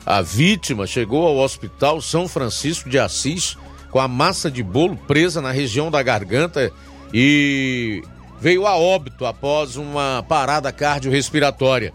[0.05, 3.57] A vítima chegou ao Hospital São Francisco de Assis
[3.89, 6.71] com a massa de bolo presa na região da garganta
[7.13, 8.03] e
[8.39, 11.93] veio a óbito após uma parada cardiorrespiratória.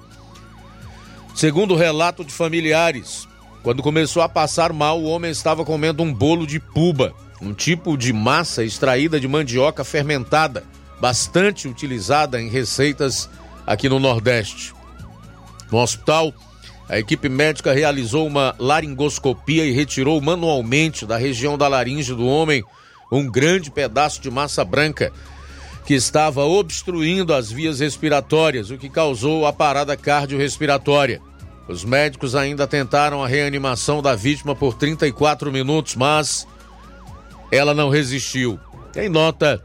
[1.34, 3.26] Segundo relato de familiares,
[3.64, 7.12] quando começou a passar mal, o homem estava comendo um bolo de puba,
[7.42, 10.62] um tipo de massa extraída de mandioca fermentada,
[11.00, 13.28] bastante utilizada em receitas
[13.66, 14.72] aqui no Nordeste.
[15.72, 16.32] No hospital,
[16.88, 22.62] a equipe médica realizou uma laringoscopia e retirou manualmente da região da laringe do homem
[23.10, 25.12] um grande pedaço de massa branca
[25.84, 31.20] que estava obstruindo as vias respiratórias, o que causou a parada cardiorrespiratória.
[31.68, 36.46] Os médicos ainda tentaram a reanimação da vítima por 34 minutos, mas
[37.50, 38.58] ela não resistiu.
[38.96, 39.62] Em nota,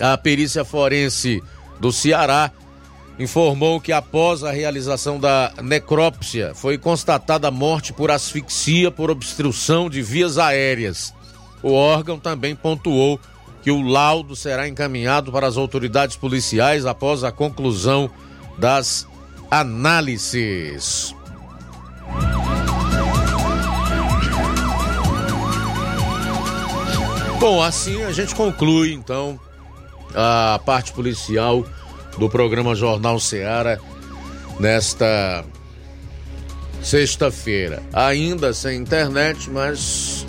[0.00, 1.42] a perícia forense
[1.80, 2.50] do Ceará
[3.18, 9.88] informou que após a realização da necrópsia foi constatada a morte por asfixia por obstrução
[9.88, 11.14] de vias aéreas.
[11.62, 13.18] O órgão também pontuou
[13.66, 18.08] que o laudo será encaminhado para as autoridades policiais após a conclusão
[18.56, 19.08] das
[19.50, 21.12] análises.
[27.40, 29.36] Bom, assim a gente conclui então
[30.14, 31.66] a parte policial
[32.18, 33.80] do programa Jornal Seara
[34.60, 35.44] nesta
[36.80, 37.82] sexta-feira.
[37.92, 40.24] Ainda sem internet, mas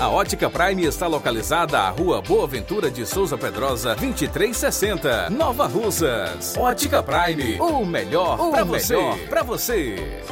[0.00, 6.56] A Ótica Prime está localizada à Rua Boa Ventura de Souza Pedrosa, 2360, Nova Russas.
[6.56, 8.96] Ótica Prime, o melhor para você.
[9.28, 10.22] Pra você.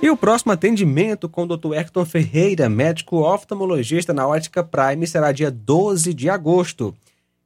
[0.00, 1.74] E o próximo atendimento com o Dr.
[1.74, 6.94] Hector Ferreira, médico oftalmologista na Ótica Prime, será dia 12 de agosto.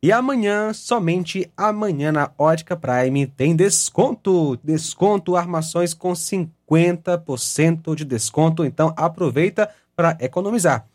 [0.02, 4.58] E amanhã, somente amanhã na Ótica Prime, tem desconto.
[4.64, 8.64] Desconto, armações com 50% de desconto.
[8.64, 10.88] Então aproveita para economizar.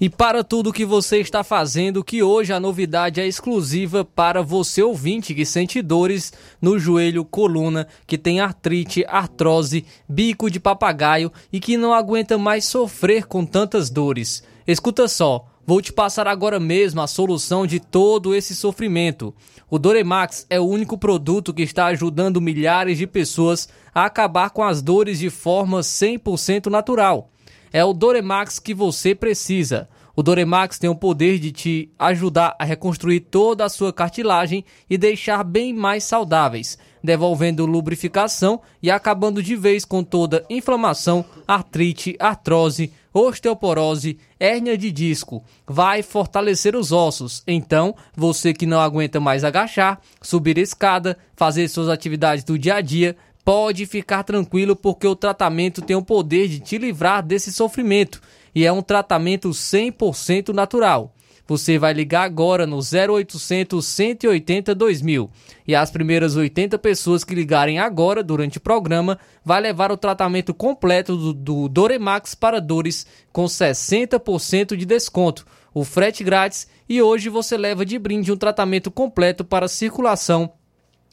[0.00, 4.82] E para tudo que você está fazendo, que hoje a novidade é exclusiva para você
[4.82, 11.60] ouvinte que sente dores no joelho, coluna, que tem artrite, artrose, bico de papagaio e
[11.60, 14.42] que não aguenta mais sofrer com tantas dores.
[14.66, 19.32] Escuta só, vou te passar agora mesmo a solução de todo esse sofrimento.
[19.70, 24.64] O Doremax é o único produto que está ajudando milhares de pessoas a acabar com
[24.64, 27.30] as dores de forma 100% natural.
[27.72, 29.88] É o Doremax que você precisa.
[30.16, 34.98] O Doremax tem o poder de te ajudar a reconstruir toda a sua cartilagem e
[34.98, 42.92] deixar bem mais saudáveis, devolvendo lubrificação e acabando de vez com toda inflamação, artrite, artrose,
[43.12, 45.42] osteoporose, hérnia de disco.
[45.66, 47.42] Vai fortalecer os ossos.
[47.46, 52.80] Então, você que não aguenta mais agachar, subir escada, fazer suas atividades do dia a
[52.80, 58.20] dia, pode ficar tranquilo porque o tratamento tem o poder de te livrar desse sofrimento
[58.54, 61.14] e é um tratamento 100% natural.
[61.50, 65.28] Você vai ligar agora no 0800 180 2000
[65.66, 70.54] e as primeiras 80 pessoas que ligarem agora durante o programa vai levar o tratamento
[70.54, 75.44] completo do, do Doremax para dores com 60% de desconto,
[75.74, 80.52] o frete grátis e hoje você leva de brinde um tratamento completo para circulação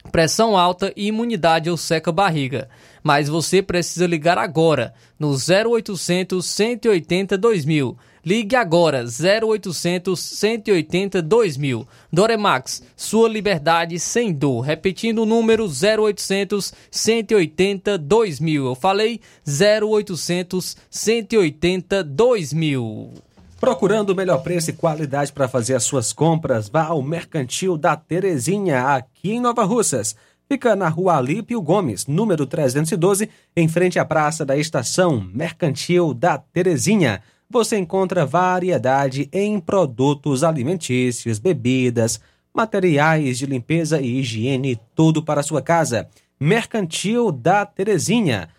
[0.08, 2.70] pressão alta e imunidade ou seca barriga.
[3.04, 7.98] Mas você precisa ligar agora no 0800 180 2000.
[8.28, 11.88] Ligue agora 0800 180 2000.
[12.12, 14.60] Doremax, sua liberdade sem dor.
[14.60, 18.66] Repetindo o número 0800 180 2000.
[18.66, 23.14] Eu falei 0800 180 2000.
[23.62, 27.96] Procurando o melhor preço e qualidade para fazer as suas compras, vá ao Mercantil da
[27.96, 30.18] Terezinha, aqui em Nova Russas.
[30.50, 36.38] Fica na rua Alípio Gomes, número 312, em frente à Praça da Estação Mercantil da
[36.38, 37.24] Terezinha.
[37.50, 42.20] Você encontra variedade em produtos alimentícios, bebidas,
[42.54, 46.10] materiais de limpeza e higiene, tudo para a sua casa.
[46.38, 48.50] Mercantil da Terezinha.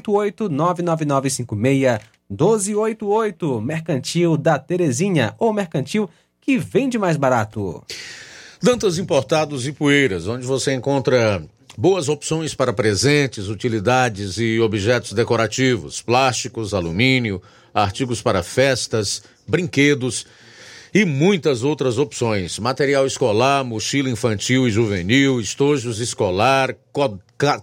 [2.32, 3.62] 88999561288.
[3.62, 6.10] Mercantil da Terezinha ou Mercantil
[6.46, 7.84] que vende mais barato.
[8.62, 11.44] Dantas Importados e Poeiras, onde você encontra
[11.78, 17.42] boas opções para presentes, utilidades e objetos decorativos, plásticos, alumínio,
[17.74, 20.26] artigos para festas, brinquedos
[20.94, 22.60] e muitas outras opções.
[22.60, 26.76] Material escolar, mochila infantil e juvenil, estojos escolar,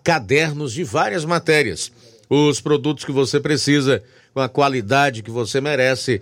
[0.02, 1.92] cadernos de várias matérias.
[2.28, 4.02] Os produtos que você precisa,
[4.34, 6.20] com a qualidade que você merece,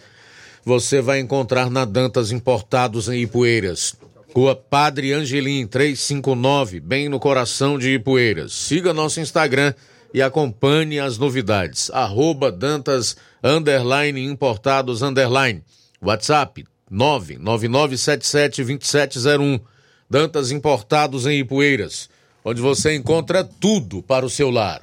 [0.68, 3.96] você vai encontrar na Dantas Importados em Ipueiras.
[4.36, 8.52] Rua Padre Angelim, 359, bem no coração de Ipueiras.
[8.52, 9.72] Siga nosso Instagram
[10.12, 11.90] e acompanhe as novidades.
[11.90, 15.62] Arroba Dantas underline importados underline.
[16.02, 19.62] WhatsApp 999772701.
[20.10, 22.10] Dantas Importados em Ipueiras,
[22.44, 24.82] onde você encontra tudo para o seu lar.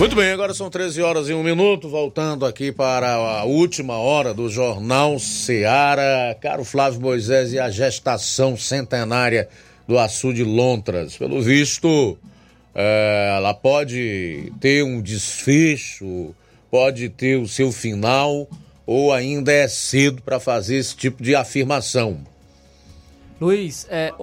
[0.00, 4.32] Muito bem, agora são 13 horas e um minuto, voltando aqui para a última hora
[4.32, 6.34] do Jornal Seara.
[6.40, 9.46] Caro Flávio Moisés e a gestação centenária
[9.86, 11.18] do açude Lontras.
[11.18, 12.16] Pelo visto,
[12.74, 16.34] é, ela pode ter um desfecho,
[16.70, 18.48] pode ter o seu final,
[18.86, 22.22] ou ainda é cedo para fazer esse tipo de afirmação.
[23.38, 24.14] Luiz, é...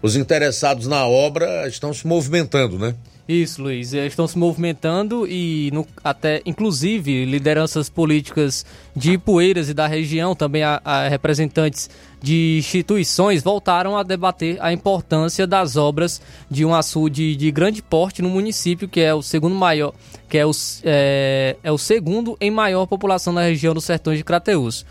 [0.00, 2.94] os interessados na obra estão se movimentando, né?
[3.28, 3.92] Isso, Luiz.
[3.92, 8.64] Estão se movimentando e no, até, inclusive, lideranças políticas
[8.94, 11.90] de Poeiras e da região, também a, a representantes
[12.22, 18.22] de instituições voltaram a debater a importância das obras de um açude de grande porte
[18.22, 19.92] no município, que é o segundo maior,
[20.28, 20.52] que é o,
[20.84, 24.86] é, é o segundo em maior população na região dos Sertões de Crateús.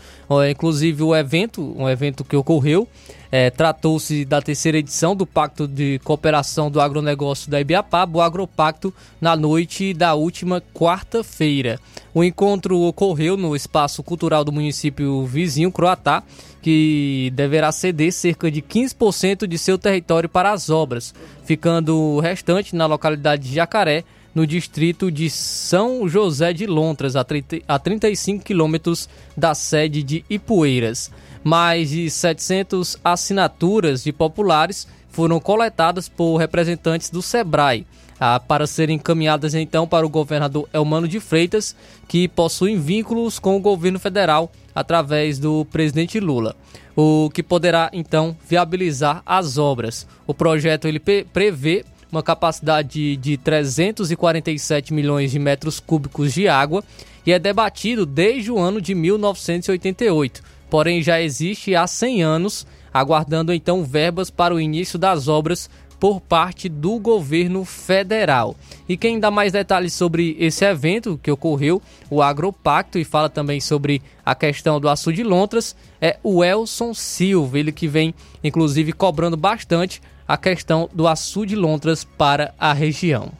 [0.50, 2.86] Inclusive o evento, um evento que ocorreu,
[3.30, 8.92] é, Tratou-se da terceira edição do Pacto de Cooperação do Agronegócio da Ibiapaba, o Agropacto,
[9.20, 11.80] na noite da última quarta-feira.
[12.14, 16.22] O encontro ocorreu no espaço cultural do município vizinho, Croatá,
[16.62, 21.14] que deverá ceder cerca de 15% de seu território para as obras,
[21.44, 24.04] ficando o restante na localidade de Jacaré,
[24.34, 31.10] no distrito de São José de Lontras, a 35 quilômetros da sede de Ipueiras.
[31.46, 37.86] Mais de 700 assinaturas de populares foram coletadas por representantes do SEBRAE
[38.18, 41.76] ah, para serem encaminhadas então para o governador Elmano de Freitas,
[42.08, 46.56] que possui vínculos com o governo federal através do presidente Lula,
[46.96, 50.04] o que poderá então viabilizar as obras.
[50.26, 56.82] O projeto ele prevê uma capacidade de 347 milhões de metros cúbicos de água
[57.24, 63.52] e é debatido desde o ano de 1988 porém já existe há 100 anos, aguardando
[63.52, 68.54] então verbas para o início das obras por parte do governo federal.
[68.88, 73.60] E quem dá mais detalhes sobre esse evento que ocorreu, o Agropacto, e fala também
[73.60, 78.14] sobre a questão do açude de Lontras, é o Elson Silva, ele que vem
[78.44, 83.32] inclusive cobrando bastante a questão do açude de Lontras para a região.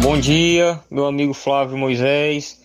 [0.00, 2.58] Bom dia, meu amigo Flávio Moisés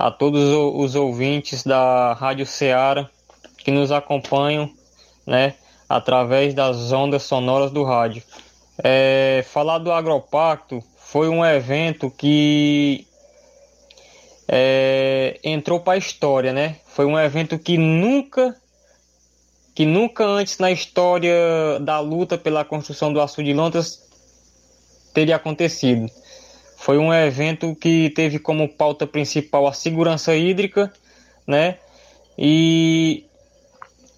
[0.00, 3.10] a todos os ouvintes da Rádio Ceará
[3.56, 4.70] que nos acompanham,
[5.26, 5.56] né,
[5.88, 8.22] através das ondas sonoras do rádio.
[8.82, 13.08] É, falar do Agropacto foi um evento que
[14.46, 16.76] é, entrou para a história, né?
[16.86, 18.54] Foi um evento que nunca
[19.74, 24.00] que nunca antes na história da luta pela construção do açude de Lontras
[25.12, 26.08] teria acontecido.
[26.80, 30.92] Foi um evento que teve como pauta principal a segurança hídrica,
[31.44, 31.76] né?
[32.38, 33.26] E,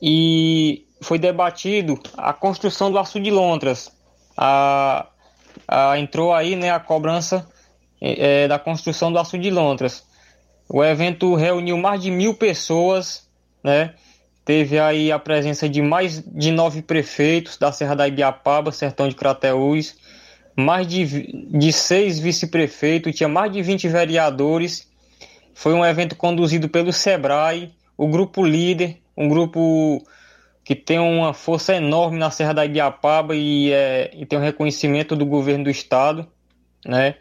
[0.01, 3.91] e foi debatido a construção do açude de Lontras.
[4.37, 5.07] A,
[5.67, 7.49] a, entrou aí né, a cobrança
[7.99, 10.05] é, da construção do açude de Lontras.
[10.69, 13.27] O evento reuniu mais de mil pessoas,
[13.65, 13.95] né?
[14.45, 19.15] Teve aí a presença de mais de nove prefeitos da Serra da Ibiapaba, Sertão de
[19.15, 19.97] Crateús,
[20.61, 24.89] mais de, de seis vice-prefeitos, tinha mais de 20 vereadores.
[25.55, 30.03] Foi um evento conduzido pelo SEBRAE, o grupo líder, um grupo
[30.65, 35.17] que tem uma força enorme na Serra da Ibiapaba e, é, e tem um reconhecimento
[35.17, 36.27] do governo do estado,
[36.87, 37.17] né?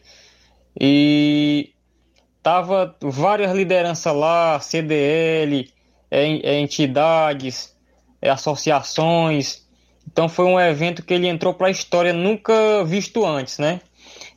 [0.79, 1.73] E
[2.43, 5.71] tava várias lideranças lá, CDL,
[6.11, 7.75] é, é, entidades,
[8.21, 9.67] é, associações,
[10.12, 13.80] Então foi um evento que ele entrou para a história nunca visto antes, né?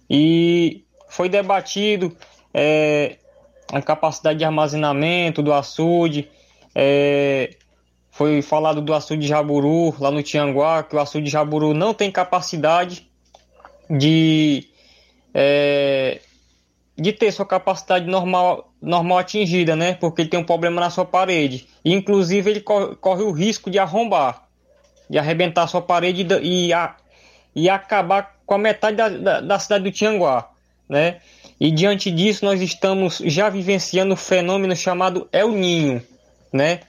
[0.09, 2.15] E foi debatido
[2.53, 3.17] é,
[3.73, 6.29] a capacidade de armazenamento do açude,
[6.75, 7.57] é,
[8.11, 11.95] foi falado do açude de Jaburu lá no Tianguá, que o açude de Jaburu não
[11.95, 13.09] tem capacidade
[13.89, 14.69] de,
[15.33, 16.21] é,
[16.99, 19.95] de ter sua capacidade normal, normal atingida, né?
[19.95, 21.67] Porque ele tem um problema na sua parede.
[21.83, 24.47] Inclusive ele corre, corre o risco de arrombar,
[25.13, 26.97] de arrebentar sua parede e, a,
[27.55, 30.49] e acabar com a metade da, da, da cidade do Tianguá,
[30.89, 31.21] né?
[31.61, 36.03] E diante disso nós estamos já vivenciando um fenômeno chamado El Ninho,
[36.51, 36.81] né?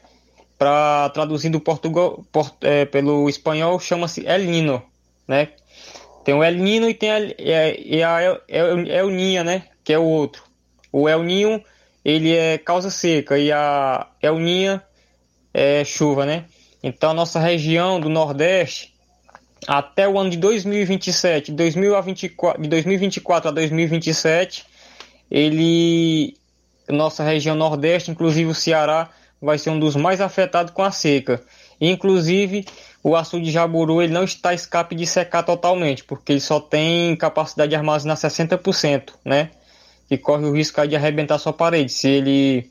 [0.58, 4.82] Para traduzindo Portugal, port, é, pelo espanhol chama-se El Nino,
[5.28, 5.50] né?
[6.24, 9.64] Tem o El Nino e tem a, é, a El, El, El Ninha, né?
[9.84, 10.44] Que é o outro.
[10.94, 11.62] O El Ninho
[12.06, 14.82] ele é causa seca e a El Ninha
[15.54, 16.46] é chuva, né?
[16.84, 18.94] Então a nossa região do Nordeste
[19.66, 24.66] até o ano de 2027, 2024, de 2024 a 2027,
[25.32, 26.36] ele,
[26.90, 29.10] nossa região Nordeste, inclusive o Ceará,
[29.42, 31.42] vai ser um dos mais afetados com a seca.
[31.80, 32.66] Inclusive,
[33.04, 37.16] o açude de Jaburu ele não está escape de secar totalmente, porque ele só tem
[37.16, 39.52] capacidade de armazenar 60%, né?
[40.10, 42.70] E corre o risco de arrebentar sua parede se ele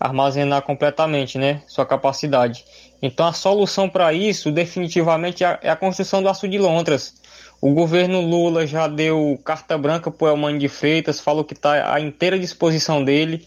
[0.00, 1.62] armazenar completamente, né?
[1.66, 2.64] Sua capacidade.
[3.04, 7.12] Então a solução para isso definitivamente é, é a construção do açude de Lontras.
[7.60, 11.92] O governo Lula já deu carta branca para o Elmano de Freitas, falou que está
[11.92, 13.46] à inteira disposição dele.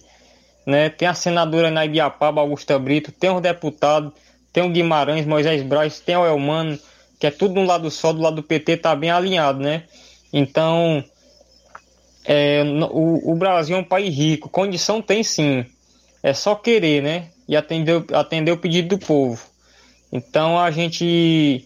[0.64, 0.90] Né?
[0.90, 4.14] Tem a senadora na Ibiapaba, Augusta Brito, tem o deputado,
[4.54, 6.78] tem o Guimarães, Moisés Braz, tem o Elmano,
[7.20, 9.86] que é tudo no lado só, do lado do PT está bem alinhado, né?
[10.32, 11.04] Então,
[12.24, 15.66] é, o, o Brasil é um país rico, condição tem sim,
[16.22, 17.30] é só querer, né?
[17.48, 19.42] E atender, atender o pedido do povo.
[20.12, 21.66] Então a gente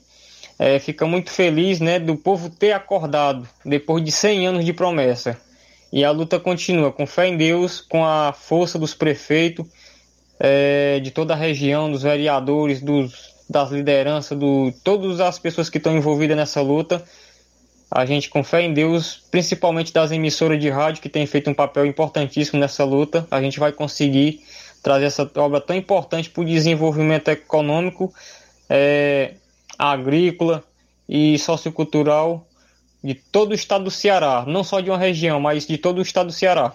[0.59, 5.39] é, fica muito feliz né, do povo ter acordado depois de 100 anos de promessa.
[5.91, 9.65] E a luta continua com fé em Deus, com a força dos prefeitos,
[10.39, 15.77] é, de toda a região, dos vereadores, dos, das lideranças, de todas as pessoas que
[15.77, 17.03] estão envolvidas nessa luta.
[17.89, 21.53] A gente, com fé em Deus, principalmente das emissoras de rádio que têm feito um
[21.53, 24.41] papel importantíssimo nessa luta, a gente vai conseguir
[24.81, 28.13] trazer essa obra tão importante para o desenvolvimento econômico,
[28.69, 29.35] é,
[29.77, 30.63] agrícola
[31.07, 32.45] e sociocultural
[33.03, 36.01] de todo o estado do Ceará, não só de uma região, mas de todo o
[36.01, 36.73] estado do Ceará.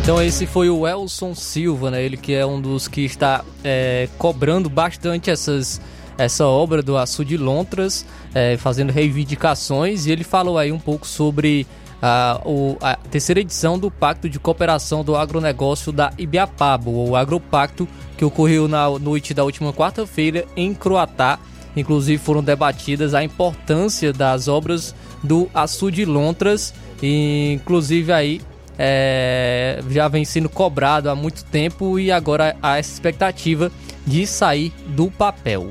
[0.00, 2.02] Então esse foi o Elson Silva, né?
[2.02, 5.80] Ele que é um dos que está é, cobrando bastante essas,
[6.16, 11.66] essa obra do Açude Lontras, é, fazendo reivindicações, e ele falou aí um pouco sobre
[12.00, 17.88] a, o, a terceira edição do Pacto de Cooperação do Agronegócio da Ibiapaba, o Agropacto,
[18.16, 21.38] que ocorreu na noite da última quarta-feira em Croatá.
[21.76, 28.40] Inclusive foram debatidas a importância das obras do Açude Lontras, e inclusive aí
[28.78, 33.70] é, já vem sendo cobrado há muito tempo e agora há essa expectativa
[34.06, 35.70] de sair do papel.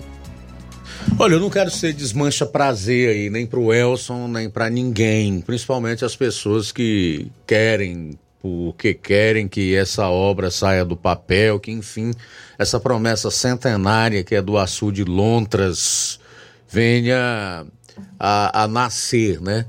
[1.19, 6.05] Olha, eu não quero ser desmancha prazer aí, nem pro Elson, nem para ninguém, principalmente
[6.05, 12.11] as pessoas que querem, porque querem que essa obra saia do papel, que enfim,
[12.57, 16.19] essa promessa centenária que é do açude Lontras
[16.69, 17.65] venha
[18.19, 19.65] a, a nascer, né?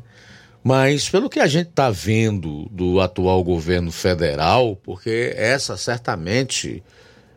[0.62, 6.82] Mas pelo que a gente está vendo do atual governo federal, porque essa certamente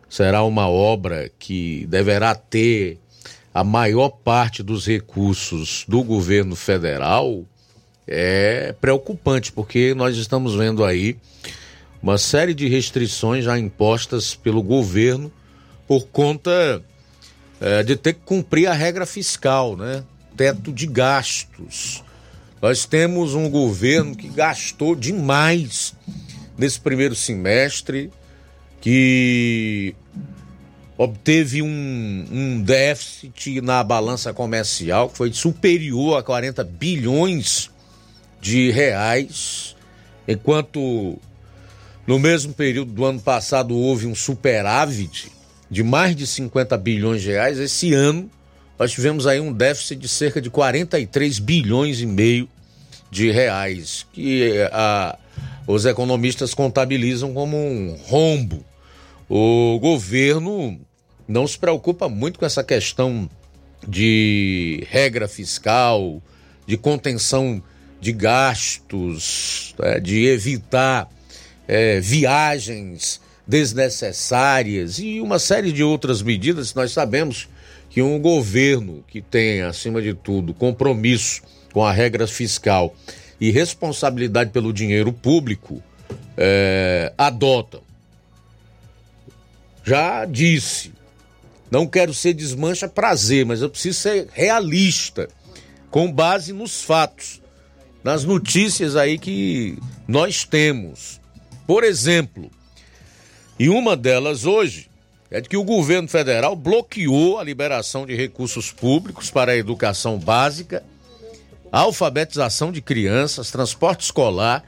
[0.10, 3.01] será uma obra que deverá ter
[3.54, 7.44] a maior parte dos recursos do governo federal
[8.08, 11.18] é preocupante, porque nós estamos vendo aí
[12.02, 15.32] uma série de restrições já impostas pelo governo
[15.88, 16.82] por conta
[17.60, 20.04] é, de ter que cumprir a regra fiscal, né?
[20.36, 22.04] Teto de gastos.
[22.62, 25.94] Nós temos um governo que gastou demais
[26.58, 28.12] nesse primeiro semestre,
[28.80, 29.94] que
[31.04, 37.72] obteve um, um déficit na balança comercial que foi superior a 40 bilhões
[38.40, 39.76] de reais,
[40.28, 41.18] enquanto
[42.06, 45.32] no mesmo período do ano passado houve um superávit
[45.72, 48.30] de mais de 50 bilhões de reais, esse ano
[48.78, 52.48] nós tivemos aí um déficit de cerca de 43 bilhões e meio
[53.10, 55.18] de reais, que a,
[55.66, 58.64] os economistas contabilizam como um rombo.
[59.28, 60.80] O governo
[61.32, 63.30] não se preocupa muito com essa questão
[63.88, 66.22] de regra fiscal,
[66.68, 67.64] de contenção
[68.00, 71.10] de gastos, né, de evitar
[71.68, 76.74] é, viagens desnecessárias e uma série de outras medidas.
[76.74, 77.48] Nós sabemos
[77.90, 81.42] que um governo que tem, acima de tudo, compromisso
[81.74, 82.96] com a regra fiscal
[83.40, 85.82] e responsabilidade pelo dinheiro público
[86.38, 87.80] é, adota.
[89.84, 90.94] Já disse,
[91.72, 95.30] não quero ser desmancha prazer, mas eu preciso ser realista,
[95.90, 97.42] com base nos fatos,
[98.04, 101.22] nas notícias aí que nós temos.
[101.66, 102.52] Por exemplo,
[103.58, 104.90] e uma delas hoje
[105.30, 110.20] é de que o governo federal bloqueou a liberação de recursos públicos para a educação
[110.20, 110.84] básica,
[111.72, 114.64] alfabetização de crianças, transporte escolar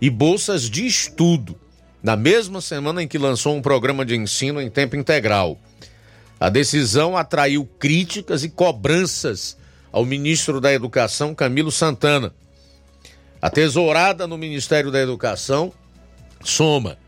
[0.00, 1.58] e bolsas de estudo,
[2.00, 5.58] na mesma semana em que lançou um programa de ensino em tempo integral.
[6.38, 9.56] A decisão atraiu críticas e cobranças
[9.92, 12.34] ao ministro da Educação, Camilo Santana.
[13.40, 15.72] A tesourada no Ministério da Educação
[16.42, 16.98] soma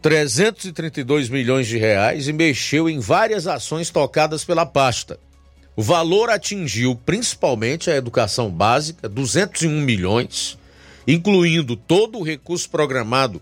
[0.00, 5.18] 332 milhões de reais e mexeu em várias ações tocadas pela pasta.
[5.76, 10.58] O valor atingiu principalmente a educação básica, 201 milhões,
[11.06, 13.40] incluindo todo o recurso programado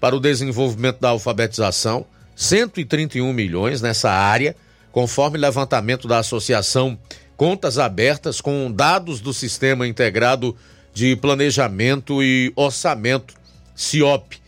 [0.00, 2.06] para o desenvolvimento da alfabetização,
[2.40, 4.56] 131 milhões nessa área,
[4.90, 6.98] conforme levantamento da Associação
[7.36, 10.56] Contas Abertas com dados do Sistema Integrado
[10.94, 13.34] de Planejamento e Orçamento,
[13.76, 14.40] CIOP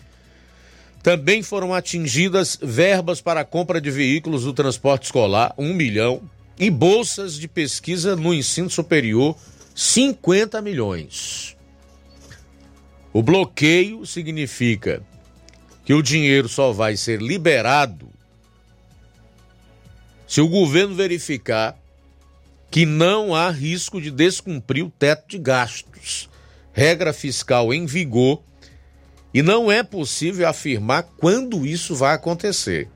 [1.02, 6.22] também foram atingidas verbas para a compra de veículos do transporte escolar, 1 milhão,
[6.58, 9.36] e bolsas de pesquisa no ensino superior,
[9.74, 11.56] 50 milhões.
[13.12, 15.02] O bloqueio significa
[15.84, 18.12] que o dinheiro só vai ser liberado
[20.32, 21.78] se o governo verificar
[22.70, 26.30] que não há risco de descumprir o teto de gastos,
[26.72, 28.42] regra fiscal em vigor
[29.34, 32.88] e não é possível afirmar quando isso vai acontecer.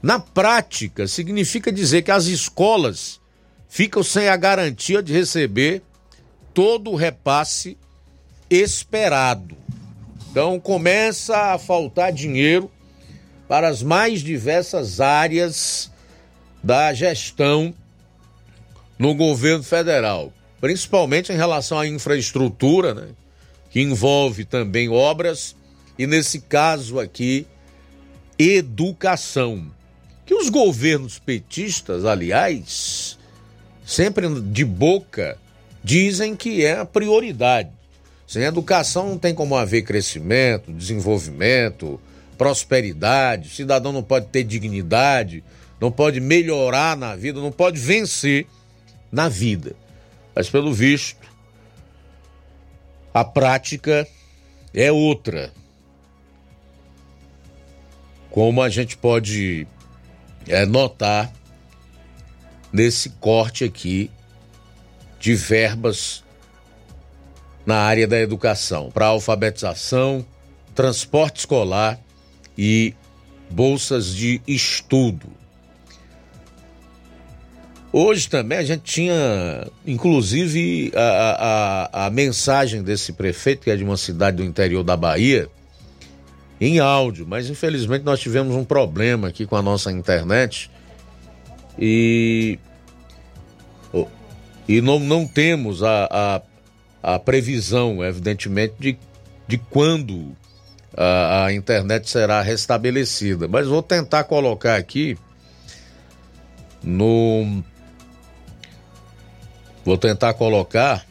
[0.00, 3.20] Na prática, significa dizer que as escolas
[3.68, 5.82] ficam sem a garantia de receber
[6.52, 7.76] todo o repasse
[8.48, 9.63] esperado.
[10.34, 12.68] Então começa a faltar dinheiro
[13.46, 15.92] para as mais diversas áreas
[16.60, 17.72] da gestão
[18.98, 23.08] no governo federal, principalmente em relação à infraestrutura, né?
[23.70, 25.54] que envolve também obras
[25.96, 27.46] e, nesse caso aqui,
[28.36, 29.70] educação.
[30.26, 33.16] Que os governos petistas, aliás,
[33.86, 35.38] sempre de boca,
[35.84, 37.70] dizem que é a prioridade.
[38.26, 42.00] Sem educação não tem como haver crescimento, desenvolvimento,
[42.38, 45.44] prosperidade, o cidadão não pode ter dignidade,
[45.80, 48.46] não pode melhorar na vida, não pode vencer
[49.12, 49.76] na vida.
[50.34, 51.26] Mas pelo visto,
[53.12, 54.08] a prática
[54.72, 55.52] é outra.
[58.30, 59.66] Como a gente pode
[60.48, 61.32] é, notar
[62.72, 64.10] nesse corte aqui
[65.20, 66.23] de verbas
[67.66, 70.24] na área da educação, para alfabetização,
[70.74, 71.98] transporte escolar
[72.56, 72.94] e
[73.50, 75.26] bolsas de estudo.
[77.92, 83.84] Hoje também a gente tinha, inclusive, a, a, a, mensagem desse prefeito, que é de
[83.84, 85.48] uma cidade do interior da Bahia,
[86.60, 90.70] em áudio, mas infelizmente nós tivemos um problema aqui com a nossa internet
[91.78, 92.58] e,
[94.68, 96.42] e não, não temos a, a,
[97.04, 98.98] a previsão, evidentemente, de,
[99.46, 100.34] de quando
[100.96, 103.46] a, a internet será restabelecida.
[103.46, 105.18] Mas vou tentar colocar aqui
[106.82, 107.62] no
[109.84, 111.06] Vou tentar colocar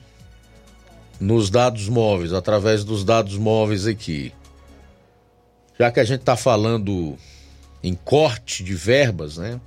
[1.19, 4.33] nos dados móveis, através dos dados móveis aqui.
[5.79, 7.15] Já que a gente está falando
[7.83, 9.61] em corte de verbas, né?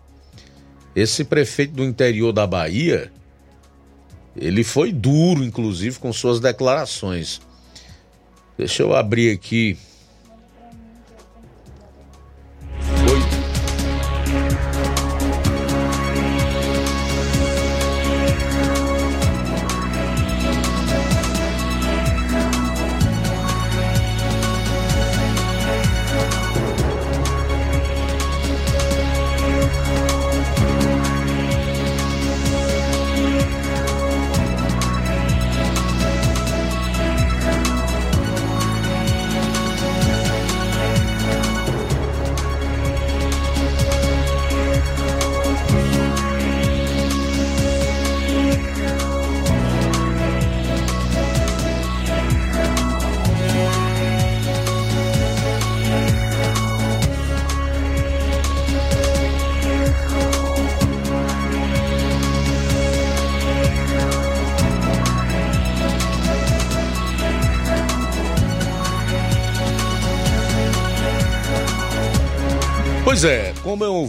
[0.94, 3.12] Esse prefeito do interior da Bahia,
[4.36, 7.40] ele foi duro, inclusive, com suas declarações.
[8.56, 9.76] Deixa eu abrir aqui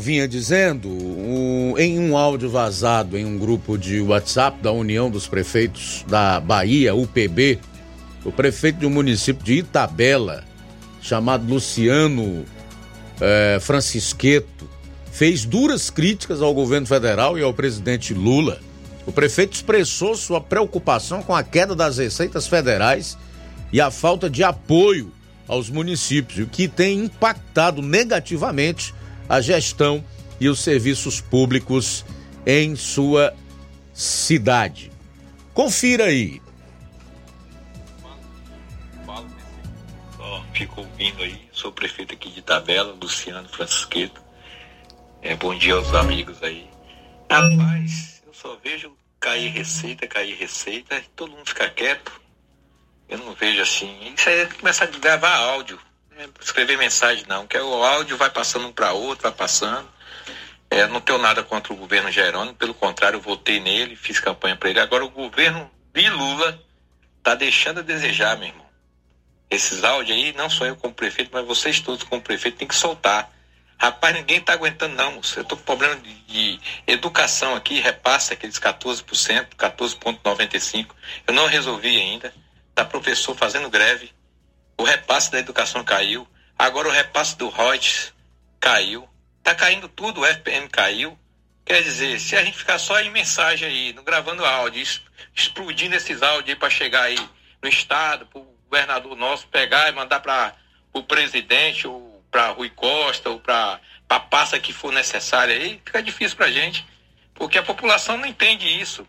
[0.07, 5.27] vinha dizendo, um, em um áudio vazado em um grupo de WhatsApp da União dos
[5.27, 7.59] Prefeitos da Bahia, UPB,
[8.23, 10.45] o prefeito de um município de Itabela,
[11.01, 12.45] chamado Luciano
[13.19, 14.69] é, Francisqueto,
[15.11, 18.61] fez duras críticas ao governo federal e ao presidente Lula.
[19.05, 23.17] O prefeito expressou sua preocupação com a queda das receitas federais
[23.73, 25.11] e a falta de apoio
[25.49, 28.95] aos municípios, o que tem impactado negativamente
[29.27, 30.03] a gestão
[30.39, 32.05] e os serviços públicos
[32.45, 33.33] em sua
[33.93, 34.91] cidade.
[35.53, 36.41] Confira aí.
[40.53, 44.19] Fico ouvindo aí, sou prefeito aqui de Tabela, Luciano Francisqueto.
[45.21, 46.67] É, bom dia aos amigos aí.
[47.29, 52.11] Rapaz, eu só vejo cair receita, cair receita, todo mundo fica quieto
[53.09, 54.13] eu não vejo assim.
[54.15, 55.79] Isso aí é começar a gravar áudio.
[56.41, 59.87] Escrever mensagem não, que é o áudio vai passando um para outro, vai passando.
[60.69, 64.55] É, não tenho nada contra o governo Jerônimo, pelo contrário, eu votei nele, fiz campanha
[64.55, 64.79] para ele.
[64.79, 66.61] Agora o governo de Lula
[67.23, 68.67] tá deixando a desejar, meu irmão.
[69.49, 72.75] Esses áudios aí, não só eu como prefeito, mas vocês todos como prefeito tem que
[72.75, 73.31] soltar.
[73.79, 75.39] Rapaz, ninguém tá aguentando não, moço.
[75.39, 80.87] Eu tô com problema de, de educação aqui, repassa aqueles 14%, 14,95%.
[81.27, 82.33] Eu não resolvi ainda
[82.75, 84.11] da professor fazendo greve,
[84.77, 88.13] o repasse da educação caiu, agora o repasse do Reuters
[88.59, 89.09] caiu,
[89.43, 91.17] tá caindo tudo, o FPM caiu.
[91.65, 94.85] Quer dizer, se a gente ficar só em mensagem aí, no gravando áudio,
[95.35, 97.19] explodindo esses áudios aí para chegar aí
[97.61, 100.55] no estado, para o governador nosso pegar e mandar para
[100.93, 106.01] o presidente, ou para Rui Costa, ou para a pasta que for necessária aí, fica
[106.01, 106.85] difícil para a gente,
[107.33, 109.05] porque a população não entende isso.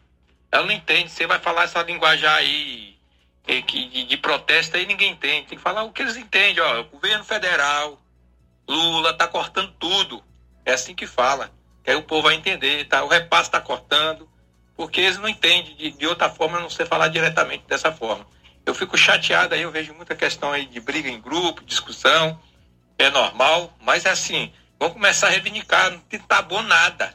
[0.50, 1.10] Ela não entende.
[1.10, 2.97] Você vai falar essa linguagem aí
[3.48, 5.48] de, de protesto aí ninguém entende.
[5.48, 6.62] Tem que falar o que eles entendem.
[6.62, 7.98] Ó, o governo federal,
[8.68, 10.22] Lula tá cortando tudo.
[10.64, 11.50] É assim que fala.
[11.82, 13.02] Que aí o povo vai entender, tá?
[13.02, 14.28] O repasse está cortando,
[14.76, 18.26] porque eles não entendem de, de outra forma, a não ser falar diretamente dessa forma.
[18.66, 22.38] Eu fico chateado aí, eu vejo muita questão aí de briga em grupo, discussão,
[22.98, 27.14] é normal, mas é assim, vamos começar a reivindicar, não tá bom nada.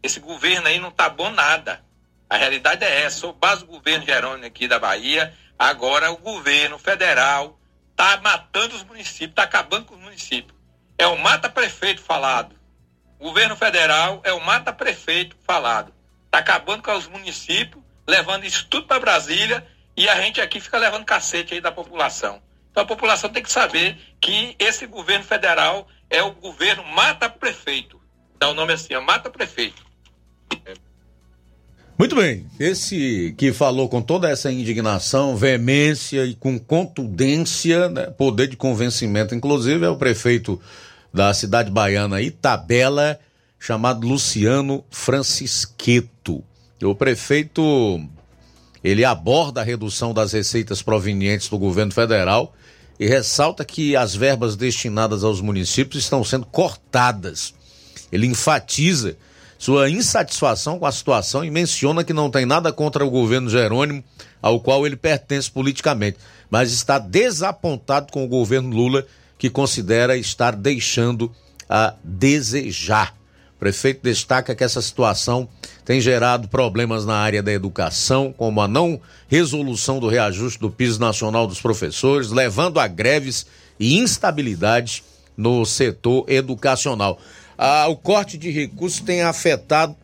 [0.00, 1.82] Esse governo aí não tá bom nada.
[2.30, 6.78] A realidade é essa, sou base do governo Jerônimo aqui da Bahia, Agora o governo
[6.78, 7.58] federal
[7.90, 10.58] está matando os municípios, está acabando com os municípios.
[10.98, 12.56] É o mata-prefeito falado.
[13.18, 15.92] O governo federal é o mata-prefeito falado.
[16.26, 20.78] Está acabando com os municípios, levando isso tudo para Brasília e a gente aqui fica
[20.78, 22.42] levando cacete aí da população.
[22.70, 28.00] Então a população tem que saber que esse governo federal é o governo mata-prefeito.
[28.36, 29.84] Dá o nome assim, é mata-prefeito.
[31.96, 38.48] Muito bem, esse que falou com toda essa indignação, veemência e com contundência, né, poder
[38.48, 40.60] de convencimento, inclusive, é o prefeito
[41.12, 43.20] da cidade baiana Itabela,
[43.60, 46.42] chamado Luciano Francisqueto.
[46.82, 48.00] O prefeito,
[48.82, 52.56] ele aborda a redução das receitas provenientes do governo federal
[52.98, 57.54] e ressalta que as verbas destinadas aos municípios estão sendo cortadas.
[58.10, 59.16] Ele enfatiza
[59.64, 64.04] sua insatisfação com a situação e menciona que não tem nada contra o governo Jerônimo,
[64.42, 66.18] ao qual ele pertence politicamente,
[66.50, 69.06] mas está desapontado com o governo Lula,
[69.38, 71.32] que considera estar deixando
[71.66, 73.16] a desejar.
[73.56, 75.48] O prefeito destaca que essa situação
[75.82, 81.00] tem gerado problemas na área da educação, como a não resolução do reajuste do piso
[81.00, 83.46] nacional dos professores, levando a greves
[83.80, 85.02] e instabilidade
[85.34, 87.18] no setor educacional
[87.56, 89.96] ah, o corte de recursos tem afetado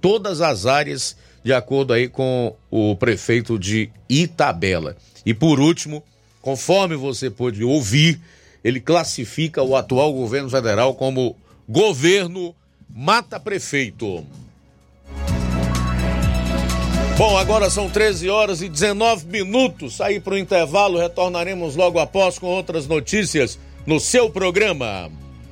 [0.00, 4.96] todas as áreas, de acordo aí com o prefeito de Itabela.
[5.24, 6.02] E por último,
[6.40, 8.20] conforme você pôde ouvir,
[8.62, 11.36] ele classifica o atual governo federal como
[11.68, 12.54] governo
[12.88, 14.24] mata-prefeito.
[17.16, 19.96] Bom, agora são 13 horas e 19 minutos.
[19.96, 25.10] Sair para o intervalo, retornaremos logo após com outras notícias no seu programa.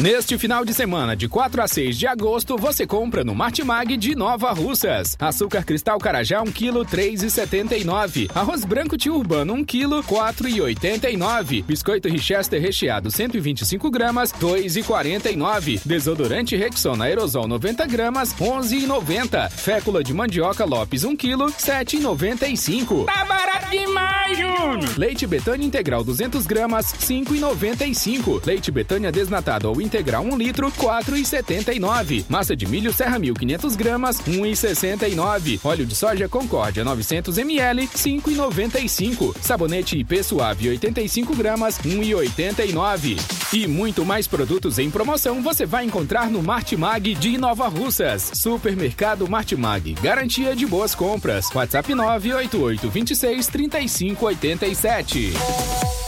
[0.00, 4.14] Neste final de semana, de 4 a 6 de agosto, você compra no Martimag de
[4.14, 5.14] Nova Russas.
[5.20, 8.30] Açúcar cristal carajá 1 kg 3,79.
[8.34, 11.62] Arroz branco tio urbano 1 kg 4,89.
[11.66, 15.82] Biscoito Richester recheado 125 gramas 2,49.
[15.84, 19.50] Desodorante Rexona aerosol 90 gramas 11,90.
[19.50, 23.04] Fécula de mandioca Lopes 1 kg 7,95.
[23.04, 24.98] Tá barato demais, Júnior!
[24.98, 28.46] Leite Betânia integral 200 gramas 5,95.
[28.46, 32.24] Leite Betânia desnatado ou integral 1 litro, 4,79.
[32.28, 35.60] Massa de milho Serra 1500 gramas, 1,69.
[35.64, 39.34] Óleo de soja Concórdia 900 ml, 5,95.
[39.40, 43.18] Sabonete IP Suave 85 gramas, 1,89.
[43.52, 48.30] E muito mais produtos em promoção você vai encontrar no Martimag de Nova Russas.
[48.34, 51.50] Supermercado Martimag, garantia de boas compras.
[51.52, 55.99] WhatsApp 988 26 35 87.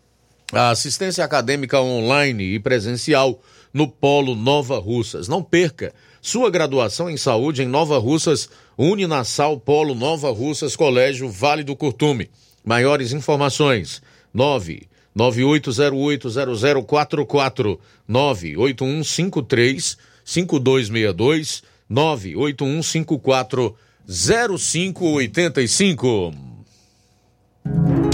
[0.51, 3.39] A assistência acadêmica online e presencial
[3.73, 5.29] no Polo Nova Russas.
[5.29, 11.63] Não perca sua graduação em saúde em Nova Russas, Uninassal Polo Nova Russas, Colégio Vale
[11.63, 12.29] do Curtume.
[12.65, 14.01] Maiores informações:
[14.33, 23.75] 9 98080044 98153 5262 98154
[24.05, 26.33] 0585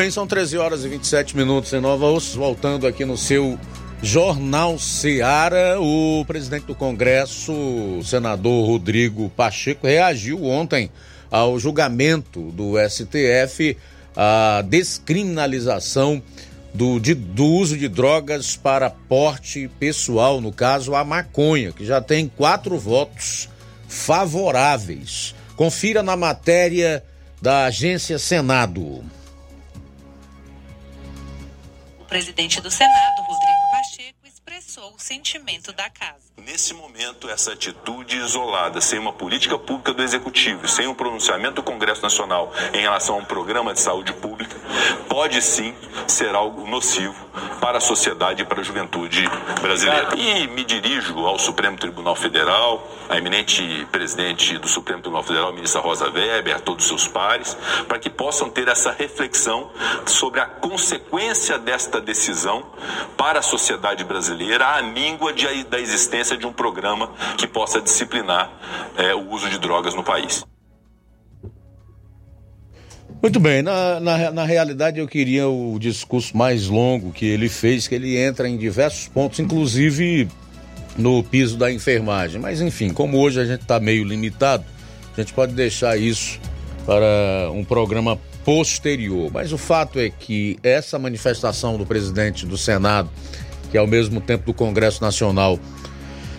[0.00, 3.58] Bem, são 13 horas e 27 minutos em Nova Osso, voltando aqui no seu
[4.02, 7.52] Jornal Seara, o presidente do Congresso,
[8.02, 10.90] senador Rodrigo Pacheco, reagiu ontem
[11.30, 13.76] ao julgamento do STF,
[14.16, 16.22] a descriminalização
[16.72, 22.00] do, de, do uso de drogas para porte pessoal, no caso a maconha, que já
[22.00, 23.50] tem quatro votos
[23.86, 25.34] favoráveis.
[25.56, 27.04] Confira na matéria
[27.42, 29.04] da agência Senado
[32.10, 36.29] presidente do Senado, Rodrigo Pacheco, expressou o sentimento da casa.
[36.46, 41.62] Nesse momento, essa atitude isolada, sem uma política pública do Executivo, sem um pronunciamento do
[41.62, 44.56] Congresso Nacional em relação a um programa de saúde pública,
[45.08, 45.74] pode sim
[46.06, 47.14] ser algo nocivo
[47.60, 49.28] para a sociedade e para a juventude
[49.60, 50.14] brasileira.
[50.16, 55.80] E me dirijo ao Supremo Tribunal Federal, à eminente presidente do Supremo Tribunal Federal, ministra
[55.80, 57.56] Rosa Weber, a todos os seus pares,
[57.86, 59.70] para que possam ter essa reflexão
[60.06, 62.64] sobre a consequência desta decisão
[63.16, 68.50] para a sociedade brasileira, à míngua de, da existência de um programa que possa disciplinar
[68.96, 70.44] é, o uso de drogas no país.
[73.22, 77.86] Muito bem, na, na, na, realidade eu queria o discurso mais longo que ele fez,
[77.86, 80.26] que ele entra em diversos pontos, inclusive
[80.96, 82.40] no piso da enfermagem.
[82.40, 84.64] Mas enfim, como hoje a gente está meio limitado,
[85.14, 86.40] a gente pode deixar isso
[86.86, 89.30] para um programa posterior.
[89.30, 93.10] Mas o fato é que essa manifestação do presidente do Senado,
[93.70, 95.58] que é ao mesmo tempo do Congresso Nacional,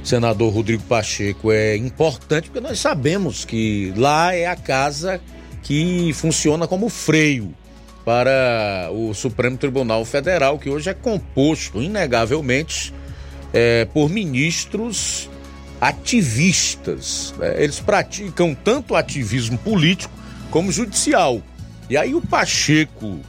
[0.03, 5.21] senador Rodrigo Pacheco, é importante porque nós sabemos que lá é a casa
[5.63, 7.53] que funciona como freio
[8.03, 12.93] para o Supremo Tribunal Federal, que hoje é composto, inegavelmente,
[13.53, 15.29] é, por ministros
[15.79, 17.33] ativistas.
[17.37, 17.63] Né?
[17.63, 20.13] Eles praticam tanto ativismo político
[20.49, 21.41] como judicial.
[21.89, 23.19] E aí o Pacheco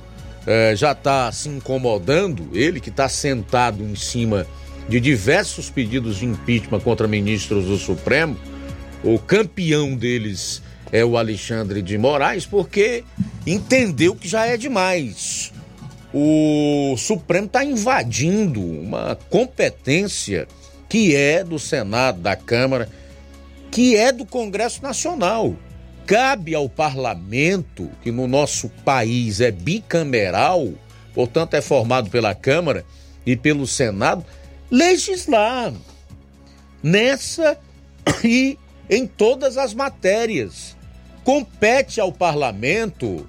[0.47, 4.47] é, já está se incomodando, ele que está sentado em cima
[4.89, 8.37] de diversos pedidos de impeachment contra ministros do Supremo,
[9.03, 13.03] o campeão deles é o Alexandre de Moraes, porque
[13.47, 15.53] entendeu que já é demais.
[16.13, 20.47] O Supremo está invadindo uma competência
[20.89, 22.87] que é do Senado, da Câmara,
[23.71, 25.57] que é do Congresso Nacional.
[26.05, 30.69] Cabe ao parlamento, que no nosso país é bicameral,
[31.15, 32.85] portanto é formado pela Câmara
[33.25, 34.23] e pelo Senado,
[34.73, 35.75] legislar
[36.83, 37.59] nessa
[38.25, 38.59] e
[38.89, 40.75] em todas as matérias
[41.23, 43.29] compete ao parlamento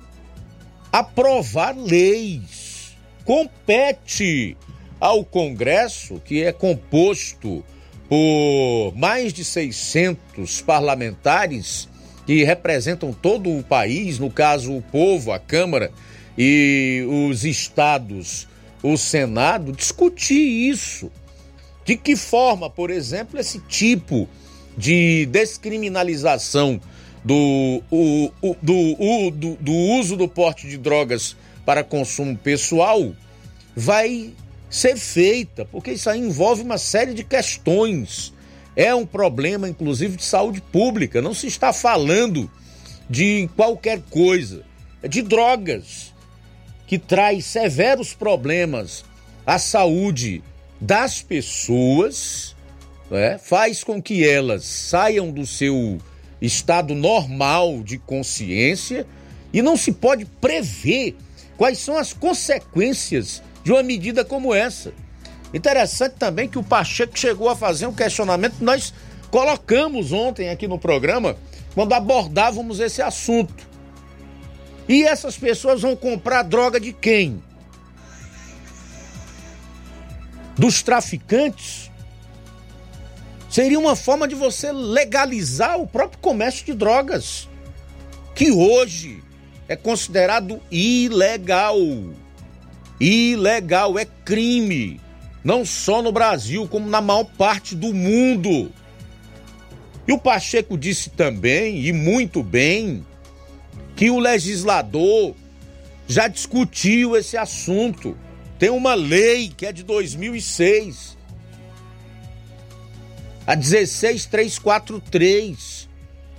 [0.92, 2.96] aprovar leis.
[3.26, 4.58] Compete
[5.00, 7.64] ao Congresso, que é composto
[8.08, 11.90] por mais de 600 parlamentares
[12.26, 15.92] que representam todo o país, no caso o povo, a Câmara
[16.38, 18.48] e os estados,
[18.82, 21.12] o Senado, discutir isso.
[21.86, 24.28] De que forma, por exemplo, esse tipo
[24.78, 26.80] de descriminalização
[27.24, 31.36] do, o, o, do, o, do, do uso do porte de drogas
[31.66, 33.14] para consumo pessoal
[33.76, 34.34] vai
[34.70, 38.34] ser feita, porque isso aí envolve uma série de questões.
[38.76, 41.22] É um problema, inclusive, de saúde pública.
[41.22, 42.50] Não se está falando
[43.10, 44.64] de qualquer coisa,
[45.02, 46.14] é de drogas,
[46.88, 49.06] que traz severos problemas
[49.46, 50.42] à saúde
[50.80, 52.56] das pessoas,
[53.10, 53.38] né?
[53.38, 56.00] faz com que elas saiam do seu
[56.42, 59.08] estado normal de consciência
[59.54, 61.16] e não se pode prever
[61.56, 64.94] quais são as consequências de uma medida como essa.
[65.54, 68.94] Interessante também que o Pacheco chegou a fazer um questionamento que nós
[69.30, 71.38] colocamos ontem aqui no programa
[71.74, 73.68] quando abordávamos esse assunto.
[74.88, 77.42] E essas pessoas vão comprar droga de quem?
[80.58, 81.92] Dos traficantes?
[83.50, 87.48] Seria uma forma de você legalizar o próprio comércio de drogas,
[88.34, 89.24] que hoje
[89.68, 91.78] é considerado ilegal.
[93.00, 95.00] Ilegal, é crime.
[95.44, 98.72] Não só no Brasil, como na maior parte do mundo.
[100.08, 103.06] E o Pacheco disse também, e muito bem,
[103.96, 105.36] que o legislador
[106.08, 108.18] já discutiu esse assunto.
[108.64, 111.18] Tem uma lei que é de 2006
[113.46, 115.90] a 16343,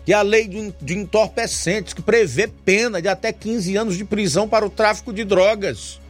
[0.07, 0.49] que é a lei
[0.81, 5.23] de entorpecentes, que prevê pena de até 15 anos de prisão para o tráfico de
[5.23, 6.01] drogas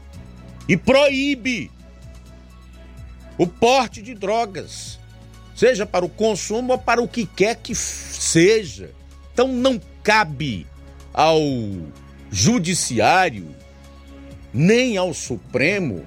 [0.69, 1.69] e proíbe
[3.37, 5.01] o porte de drogas,
[5.57, 8.93] seja para o consumo ou para o que quer que seja.
[9.33, 10.65] Então não cabe
[11.13, 11.41] ao
[12.31, 13.64] judiciário
[14.55, 16.07] nem ao Supremo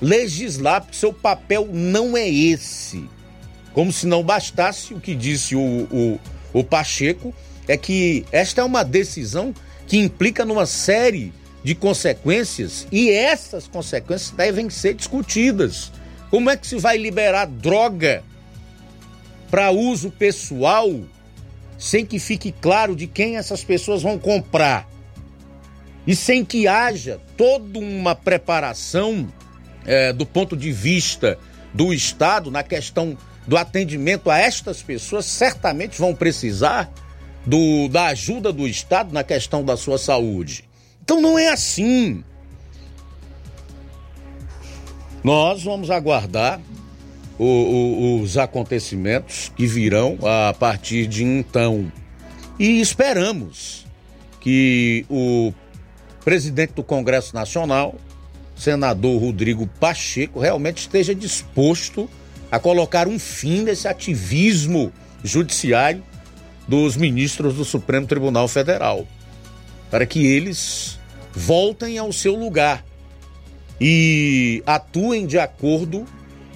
[0.00, 3.04] legislar, porque seu papel não é esse.
[3.72, 6.20] Como se não bastasse o que disse o, o,
[6.52, 7.34] o Pacheco,
[7.66, 9.52] é que esta é uma decisão
[9.86, 15.90] que implica numa série de consequências e essas consequências devem ser discutidas.
[16.30, 18.22] Como é que se vai liberar droga
[19.50, 20.88] para uso pessoal
[21.78, 24.88] sem que fique claro de quem essas pessoas vão comprar?
[26.08, 29.30] E sem que haja toda uma preparação
[29.84, 31.38] é, do ponto de vista
[31.74, 33.14] do Estado na questão
[33.46, 36.90] do atendimento a estas pessoas, certamente vão precisar
[37.44, 40.64] do, da ajuda do Estado na questão da sua saúde.
[41.04, 42.24] Então não é assim.
[45.22, 46.58] Nós vamos aguardar
[47.38, 51.92] o, o, os acontecimentos que virão a partir de então.
[52.58, 53.86] E esperamos
[54.40, 55.52] que o
[56.28, 57.94] presidente do Congresso Nacional,
[58.54, 62.06] senador Rodrigo Pacheco, realmente esteja disposto
[62.52, 64.92] a colocar um fim nesse ativismo
[65.24, 66.04] judiciário
[66.68, 69.08] dos ministros do Supremo Tribunal Federal,
[69.90, 71.00] para que eles
[71.32, 72.84] voltem ao seu lugar
[73.80, 76.04] e atuem de acordo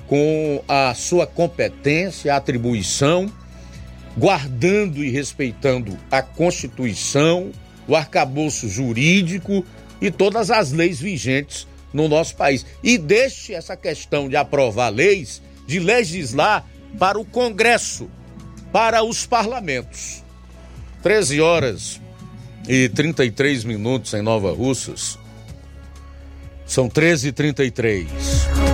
[0.06, 3.32] com a sua competência, atribuição,
[4.18, 7.52] guardando e respeitando a Constituição,
[7.86, 9.64] o arcabouço jurídico
[10.00, 12.64] e todas as leis vigentes no nosso país.
[12.82, 16.66] E deixe essa questão de aprovar leis, de legislar
[16.98, 18.08] para o Congresso,
[18.72, 20.22] para os parlamentos.
[21.02, 22.00] 13 horas
[22.68, 25.18] e 33 minutos em Nova Russas.
[26.64, 28.71] São 13h33.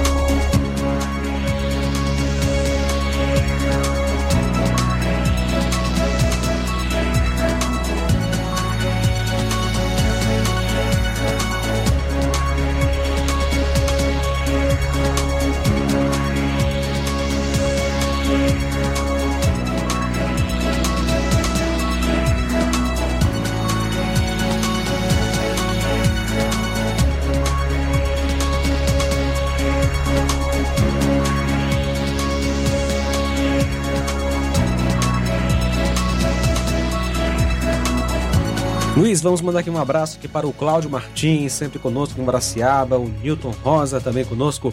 [39.20, 43.08] Vamos mandar aqui um abraço aqui para o Cláudio Martins, sempre conosco em Braciaba, o
[43.08, 44.72] Newton Rosa também conosco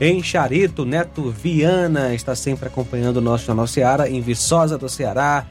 [0.00, 5.46] em Charito, Neto Viana está sempre acompanhando o nosso Jornal Seara em Viçosa do Ceará,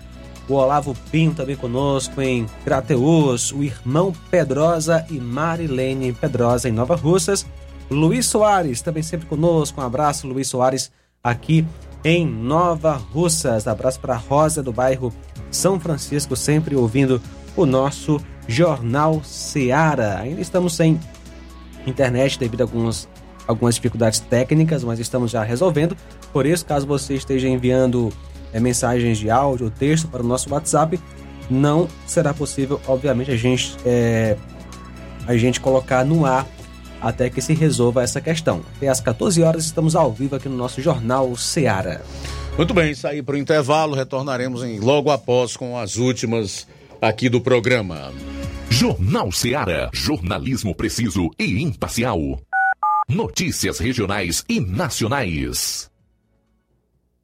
[0.47, 6.95] o Olavo Pinto também conosco em Crateus, o irmão Pedrosa e Marilene Pedrosa em Nova
[6.95, 7.45] Russas,
[7.89, 10.91] Luiz Soares também sempre conosco, um abraço Luiz Soares
[11.23, 11.65] aqui
[12.03, 15.11] em Nova Russas, abraço para Rosa do bairro
[15.49, 17.19] São Francisco, sempre ouvindo
[17.55, 20.19] o nosso Jornal Seara.
[20.19, 20.99] Ainda estamos sem
[21.87, 23.07] internet devido a algumas,
[23.47, 25.95] algumas dificuldades técnicas, mas estamos já resolvendo.
[26.31, 28.11] Por isso, caso você esteja enviando
[28.53, 30.99] é, mensagens de áudio ou texto para o nosso WhatsApp,
[31.49, 34.35] não será possível, obviamente, a gente, é,
[35.27, 36.47] a gente colocar no ar
[37.01, 38.61] até que se resolva essa questão.
[38.75, 42.01] Até às 14 horas estamos ao vivo aqui no nosso Jornal Seara.
[42.57, 46.65] Muito bem, sair para o intervalo, retornaremos em, logo após com as últimas
[47.01, 48.11] aqui do programa.
[48.69, 49.89] Jornal Seara.
[49.93, 52.19] Jornalismo preciso e imparcial.
[53.07, 55.89] Notícias regionais e nacionais.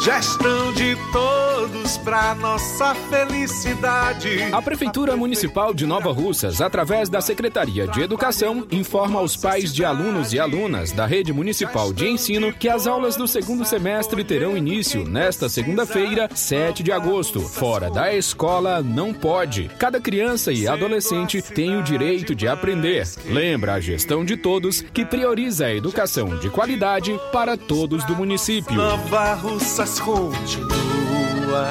[0.00, 4.44] Gestão de todos para nossa felicidade.
[4.52, 9.84] A Prefeitura Municipal de Nova Russas, através da Secretaria de Educação, informa aos pais de
[9.84, 14.56] alunos e alunas da Rede Municipal de Ensino que as aulas do segundo semestre terão
[14.56, 17.40] início nesta segunda-feira, 7 de agosto.
[17.40, 19.68] Fora da escola, não pode.
[19.78, 23.06] Cada criança e adolescente tem o direito de aprender.
[23.26, 28.76] Lembra a gestão de todos que prioriza a educação de qualidade para todos do município.
[28.76, 29.34] Nova
[29.68, 31.66] Russas continua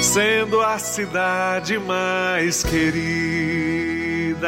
[0.00, 4.38] sendo a cidade mais querida.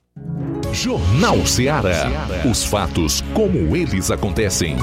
[0.73, 2.07] Jornal Ceará.
[2.51, 4.77] Os fatos como eles acontecem.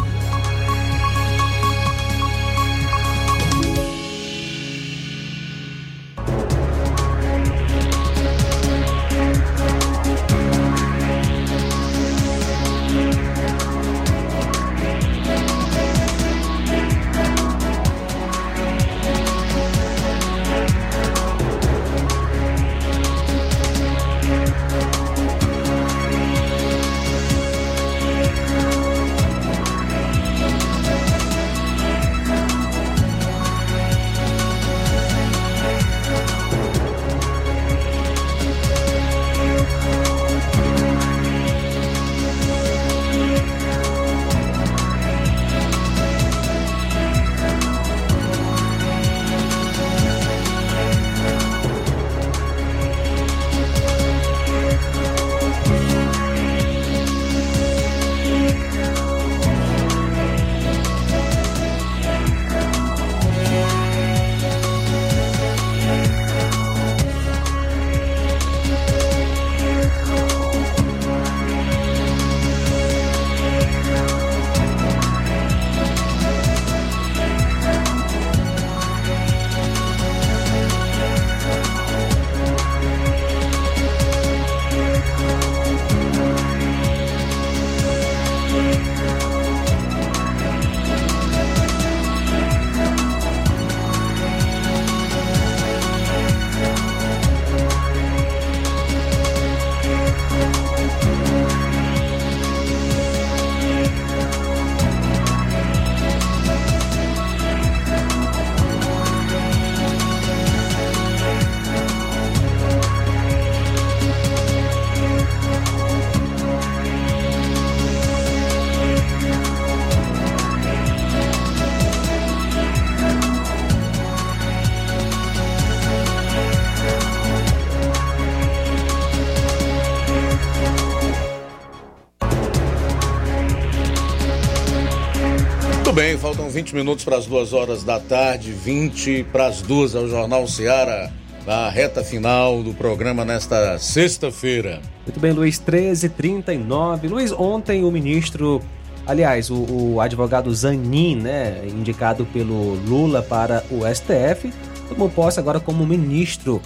[136.53, 141.11] 20 minutos para as duas horas da tarde, 20 para as duas ao Jornal Seara,
[141.47, 144.79] na reta final do programa nesta sexta-feira.
[145.03, 147.09] Muito bem, Luiz, 13h39.
[147.09, 148.61] Luiz, ontem o ministro,
[149.07, 149.65] aliás, o,
[149.95, 154.53] o advogado Zanin, né, indicado pelo Lula para o STF,
[154.87, 156.61] tomou posse agora como ministro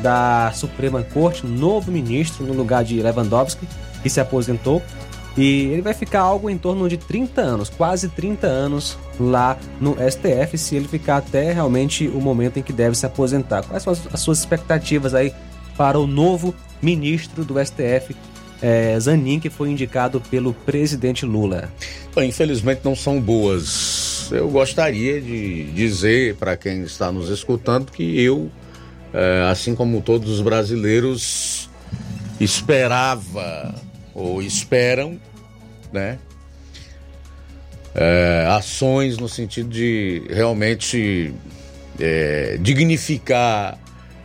[0.00, 3.66] da Suprema Corte, novo ministro no lugar de Lewandowski,
[4.00, 4.80] que se aposentou.
[5.36, 9.96] E ele vai ficar algo em torno de 30 anos, quase 30 anos lá no
[9.96, 13.64] STF, se ele ficar até realmente o momento em que deve se aposentar.
[13.64, 15.32] Quais são as, as suas expectativas aí
[15.76, 18.14] para o novo ministro do STF,
[18.62, 21.68] é, Zanin, que foi indicado pelo presidente Lula?
[22.16, 24.30] Infelizmente não são boas.
[24.30, 28.50] Eu gostaria de dizer para quem está nos escutando que eu,
[29.12, 31.68] é, assim como todos os brasileiros,
[32.40, 33.74] esperava
[34.14, 35.20] ou esperam,
[35.92, 36.18] né?
[37.94, 41.32] é, ações no sentido de realmente
[42.00, 43.78] é, dignificar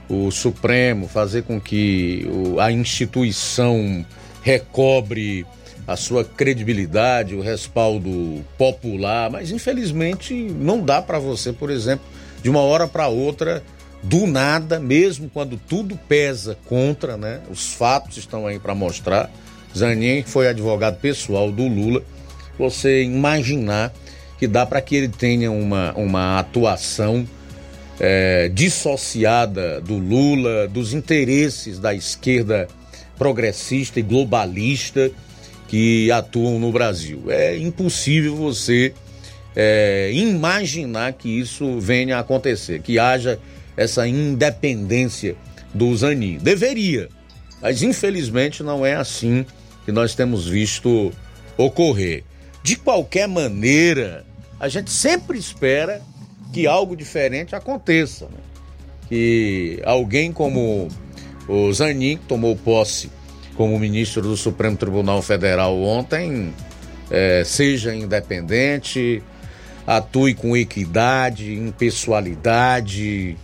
[0.09, 4.03] o Supremo, fazer com que o, a instituição
[4.41, 5.45] recobre
[5.85, 12.05] a sua credibilidade, o respaldo popular, mas infelizmente não dá para você, por exemplo,
[12.41, 13.63] de uma hora para outra,
[14.01, 17.41] do nada, mesmo quando tudo pesa contra, né?
[17.51, 19.29] Os fatos estão aí para mostrar.
[19.75, 22.03] Zanin foi advogado pessoal do Lula.
[22.57, 23.93] Você imaginar
[24.37, 27.27] que dá para que ele tenha uma, uma atuação
[27.99, 32.67] é, dissociada do Lula, dos interesses da esquerda
[33.17, 35.11] progressista e globalista
[35.67, 37.25] que atuam no Brasil.
[37.27, 38.93] É impossível você
[39.55, 43.37] é, imaginar que isso venha a acontecer, que haja
[43.75, 45.35] essa independência
[45.73, 46.37] do Zanin.
[46.37, 47.09] Deveria,
[47.61, 49.45] mas infelizmente não é assim
[49.89, 51.11] que nós temos visto
[51.57, 52.23] ocorrer.
[52.61, 54.23] De qualquer maneira,
[54.59, 55.99] a gente sempre espera
[56.53, 58.25] que algo diferente aconteça.
[58.25, 58.37] Né?
[59.07, 60.87] Que alguém como
[61.47, 63.09] o Zanin, que tomou posse
[63.55, 66.53] como ministro do Supremo Tribunal Federal ontem,
[67.09, 69.23] é, seja independente,
[69.87, 73.35] atue com equidade, impessoalidade,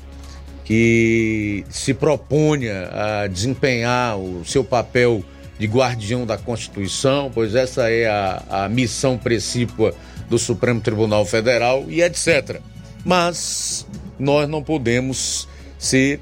[0.63, 5.23] que se proponha a desempenhar o seu papel
[5.57, 9.93] de guardião da Constituição, pois essa é a, a missão precípua
[10.29, 12.61] do Supremo Tribunal Federal e etc
[13.05, 13.85] mas
[14.17, 16.19] nós não podemos ser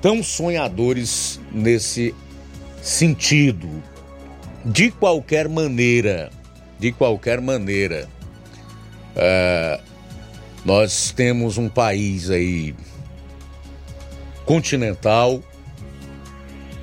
[0.00, 2.14] tão sonhadores nesse
[2.80, 3.82] sentido.
[4.64, 6.30] De qualquer maneira,
[6.78, 8.08] de qualquer maneira,
[9.16, 9.80] é,
[10.64, 12.74] nós temos um país aí
[14.44, 15.42] continental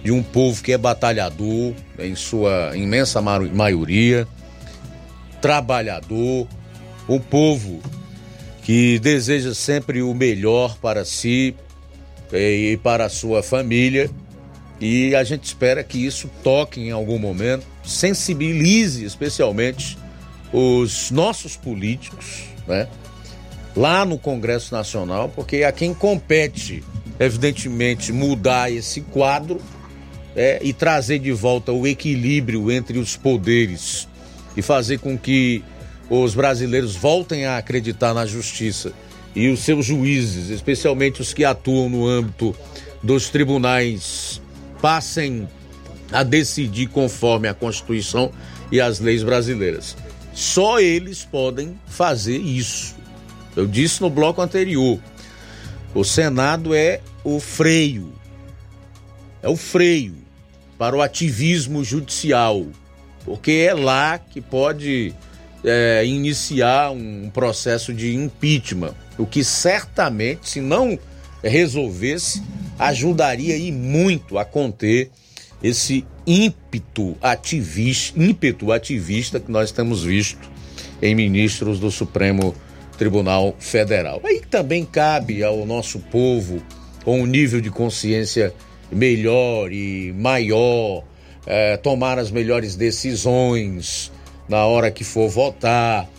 [0.06, 4.27] de um povo que é batalhador, em sua imensa maioria,
[5.41, 6.48] trabalhador,
[7.10, 7.82] um povo
[8.61, 11.56] que deseja sempre o melhor para si
[12.32, 14.07] eh, e para a sua família.
[14.80, 19.98] E a gente espera que isso toque em algum momento, sensibilize especialmente
[20.53, 22.88] os nossos políticos, né?
[23.76, 26.84] Lá no Congresso Nacional, porque a quem compete,
[27.19, 29.60] evidentemente, mudar esse quadro
[30.36, 34.07] é, e trazer de volta o equilíbrio entre os poderes
[34.56, 35.64] e fazer com que
[36.10, 38.91] os brasileiros voltem a acreditar na justiça
[39.36, 42.56] e os seus juízes, especialmente os que atuam no âmbito
[43.02, 44.41] dos tribunais,
[44.82, 45.48] passem
[46.12, 48.32] a decidir conforme a Constituição
[48.72, 49.95] e as leis brasileiras.
[50.34, 52.95] Só eles podem fazer isso.
[53.56, 54.99] Eu disse no bloco anterior:
[55.94, 58.14] o Senado é o freio,
[59.41, 60.24] é o freio
[60.77, 62.65] para o ativismo judicial,
[63.23, 65.14] porque é lá que pode
[65.64, 70.97] é, iniciar um processo de impeachment, o que certamente, se não
[71.43, 72.41] resolvesse,
[72.77, 75.10] ajudaria e muito a conter
[75.64, 80.49] esse ímpeto ativista, ímpeto ativista que nós temos visto
[81.02, 82.53] em ministros do Supremo
[82.97, 84.22] Tribunal Federal.
[84.23, 86.61] Aí também cabe ao nosso povo,
[87.03, 88.53] com um nível de consciência
[88.95, 91.03] melhor e maior,
[91.45, 94.11] é, tomar as melhores decisões,
[94.47, 96.09] na hora que for votar,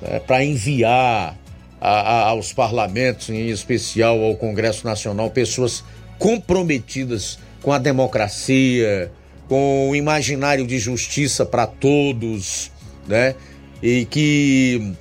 [0.00, 1.36] né, para enviar
[1.80, 5.82] a, a, aos parlamentos, em especial ao Congresso Nacional, pessoas
[6.16, 9.10] comprometidas com a democracia,
[9.48, 12.70] com o imaginário de justiça para todos,
[13.08, 13.34] né?
[13.82, 14.92] E que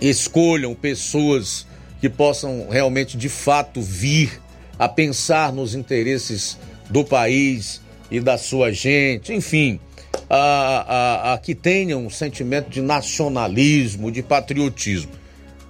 [0.00, 1.66] escolham pessoas
[2.00, 4.40] que possam realmente, de fato, vir
[4.78, 6.58] a pensar nos interesses
[6.90, 7.80] do país
[8.10, 9.80] e da sua gente, enfim,
[10.28, 15.12] a, a, a que tenham um sentimento de nacionalismo, de patriotismo.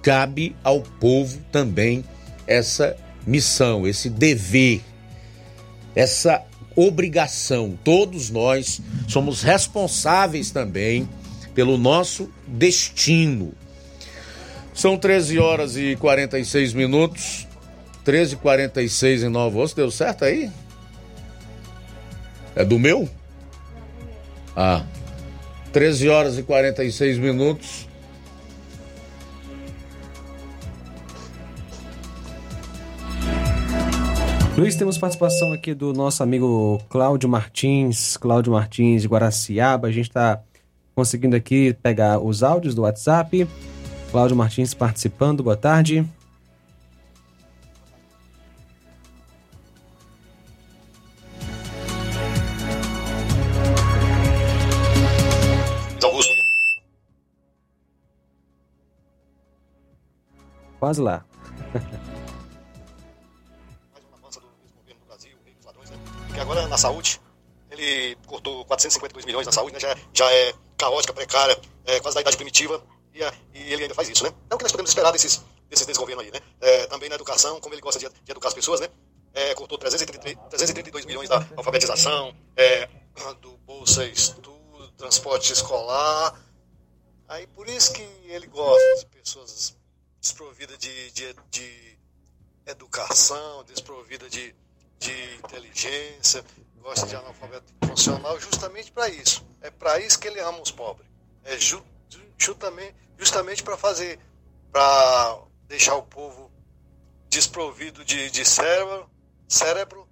[0.01, 2.03] Cabe ao povo também
[2.45, 4.81] essa missão, esse dever,
[5.95, 6.43] essa
[6.75, 7.77] obrigação.
[7.83, 11.09] Todos nós somos responsáveis também
[11.53, 13.53] pelo nosso destino.
[14.73, 17.46] São 13 horas e 46 minutos.
[18.07, 19.75] 13 e 46 em Nova Osso.
[19.75, 20.49] Deu certo aí?
[22.55, 23.09] É do meu?
[24.55, 24.85] Ah,
[25.73, 27.85] 13 horas e 46 minutos.
[34.57, 39.89] Luiz, temos participação aqui do nosso amigo Cláudio Martins, Cláudio Martins de Guaraciaba.
[39.89, 40.41] A gente está
[40.95, 43.45] conseguindo aqui pegar os áudios do WhatsApp.
[44.11, 46.07] Cláudio Martins participando, boa tarde.
[60.87, 61.25] Quase lá.
[66.33, 67.19] que agora na saúde,
[67.69, 69.79] ele cortou 452 milhões na saúde, né?
[69.81, 72.81] já, já é caótica, precária, é, quase da idade primitiva,
[73.13, 73.19] e,
[73.53, 74.31] e, ele ainda faz isso, né?
[74.49, 76.39] Não que nós podemos esperar desses, desses desgovernos aí, né?
[76.61, 78.87] É, também na educação, como ele gosta de, de educar as pessoas, né?
[79.33, 82.87] É, cortou 333, 332 milhões da alfabetização, é,
[83.41, 86.41] do Bolsa Estudo, transporte escolar.
[87.27, 89.76] Aí por isso que ele gosta de pessoas
[90.27, 91.97] desprovidas de, de, de
[92.65, 94.53] educação, desprovidas de,
[94.99, 96.43] de inteligência,
[96.81, 99.45] gosta de analfabeto funcional, justamente para isso.
[99.61, 101.07] É para isso que ele ama os pobres.
[101.45, 101.81] É ju,
[102.37, 104.19] justamente, justamente para fazer,
[104.71, 106.51] para deixar o povo
[107.29, 109.09] desprovido de, de cérebro,
[109.47, 110.07] cérebro,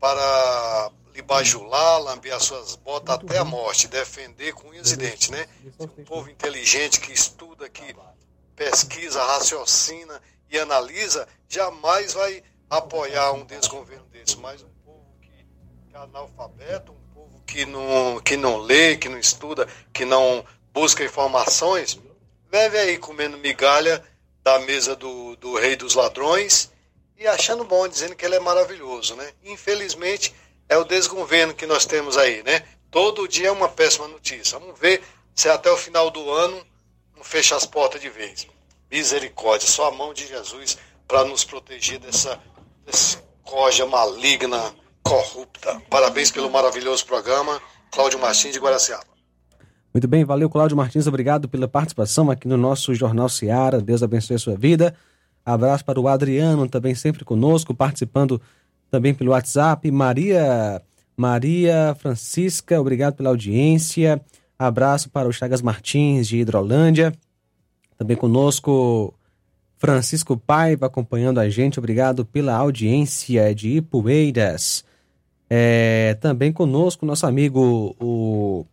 [0.00, 5.30] para lhe bajular, lamber as suas botas até a morte, defender com unhas e dentes,
[5.30, 5.48] né?
[5.80, 7.94] Um povo inteligente que estuda, que
[8.56, 10.20] pesquisa, raciocina
[10.50, 15.30] e analisa, jamais vai apoiar um desgoverno desse, mas um povo que,
[15.94, 21.04] é analfabeto, um povo que não, que não lê, que não estuda, que não busca
[21.04, 22.00] informações,
[22.50, 24.02] vive aí comendo migalha
[24.42, 26.70] da mesa do, do rei dos ladrões
[27.18, 29.32] e achando bom, dizendo que ele é maravilhoso, né?
[29.44, 30.34] Infelizmente,
[30.68, 32.62] é o desgoverno que nós temos aí, né?
[32.90, 34.58] Todo dia é uma péssima notícia.
[34.58, 35.02] Vamos ver
[35.34, 36.64] se até o final do ano
[37.16, 38.46] não fecha as portas de vez.
[38.90, 40.78] Misericórdia, só a mão de Jesus
[41.08, 42.38] para nos proteger dessa,
[43.42, 45.80] coja maligna, corrupta.
[45.88, 47.60] Parabéns pelo maravilhoso programa.
[47.90, 49.16] Cláudio Martins de Guaraciaba.
[49.94, 53.80] Muito bem, valeu Cláudio Martins, obrigado pela participação aqui no nosso Jornal Seara.
[53.80, 54.94] Deus abençoe a sua vida.
[55.44, 58.42] Abraço para o Adriano, também sempre conosco, participando
[58.90, 59.90] também pelo WhatsApp.
[59.90, 60.82] Maria
[61.16, 64.20] Maria Francisca, obrigado pela audiência.
[64.58, 67.12] Abraço para o Chagas Martins de Hidrolândia.
[67.98, 69.14] Também conosco
[69.78, 71.78] Francisco Paiva acompanhando a gente.
[71.78, 74.84] Obrigado pela audiência de Ipueiras.
[75.48, 78.66] É, também conosco nosso amigo o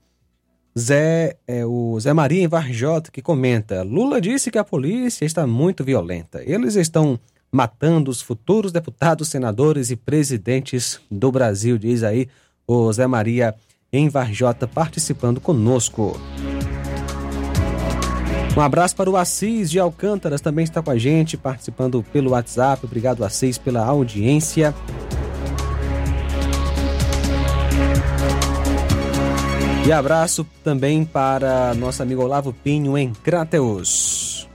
[0.78, 5.84] Zé, é, o Zé Maria Varjota que comenta: Lula disse que a polícia está muito
[5.84, 6.42] violenta.
[6.44, 7.20] Eles estão
[7.52, 12.28] matando os futuros deputados, senadores e presidentes do Brasil, diz aí
[12.66, 13.54] o Zé Maria
[13.94, 16.20] em Varjota participando conosco.
[18.58, 22.86] Um abraço para o Assis de Alcântaras, também está com a gente, participando pelo WhatsApp.
[22.86, 24.76] Obrigado, Assis, pela audiência.
[29.86, 34.48] E abraço também para nosso amigo Olavo Pinho em Crateus.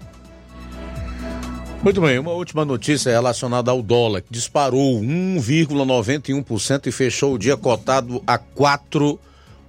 [1.82, 7.56] Muito bem, uma última notícia relacionada ao dólar, que disparou 1,91% e fechou o dia
[7.56, 8.36] cotado a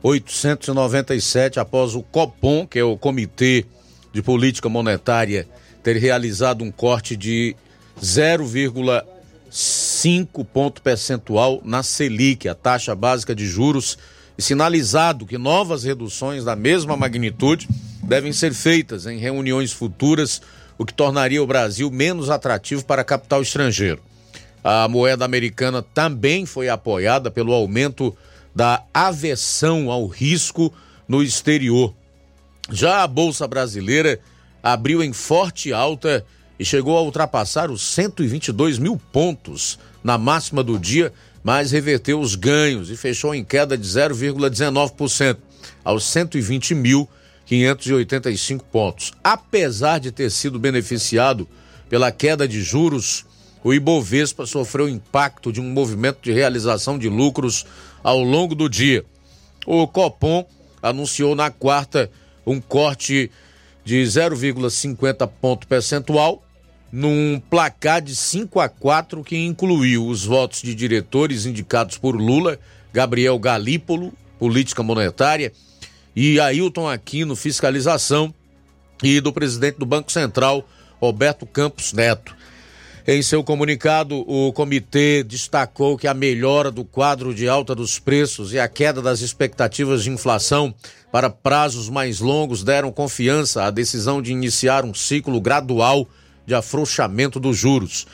[0.02, 3.66] 4,897 após o Copom, que é o Comitê
[4.14, 5.46] de Política Monetária,
[5.84, 7.56] ter realizado um corte de
[8.02, 13.98] 0,5 ponto percentual na Selic, a taxa básica de juros
[14.38, 17.68] e sinalizado que novas reduções da mesma magnitude
[18.02, 20.42] devem ser feitas em reuniões futuras,
[20.78, 24.02] o que tornaria o Brasil menos atrativo para capital estrangeiro.
[24.64, 28.16] A moeda americana também foi apoiada pelo aumento
[28.56, 30.74] da aversão ao risco
[31.08, 31.94] no exterior.
[32.72, 34.20] Já a Bolsa Brasileira
[34.62, 36.26] abriu em forte alta
[36.60, 41.14] e chegou a ultrapassar os 122 mil pontos na máxima do dia
[41.44, 45.38] mas reverteu os ganhos e fechou em queda de 0,19%
[45.84, 49.12] aos 120.585 pontos.
[49.24, 51.48] Apesar de ter sido beneficiado
[51.90, 53.26] pela queda de juros,
[53.64, 57.66] o Ibovespa sofreu impacto de um movimento de realização de lucros
[58.04, 59.04] ao longo do dia.
[59.66, 60.46] O Copom
[60.82, 62.10] anunciou na quarta
[62.46, 63.30] um corte
[63.84, 66.44] de 0,50 ponto percentual
[66.92, 72.60] num placar de 5 a 4 que incluiu os votos de diretores indicados por Lula,
[72.92, 75.52] Gabriel Galípolo, política monetária,
[76.16, 78.34] e Ailton Aquino, fiscalização,
[79.04, 80.68] e do presidente do Banco Central,
[81.00, 82.36] Roberto Campos Neto.
[83.08, 88.54] Em seu comunicado, o comitê destacou que a melhora do quadro de alta dos preços
[88.54, 90.74] e a queda das expectativas de inflação
[91.12, 96.08] para prazos mais longos deram confiança à decisão de iniciar um ciclo gradual
[96.46, 98.06] de afrouxamento dos juros.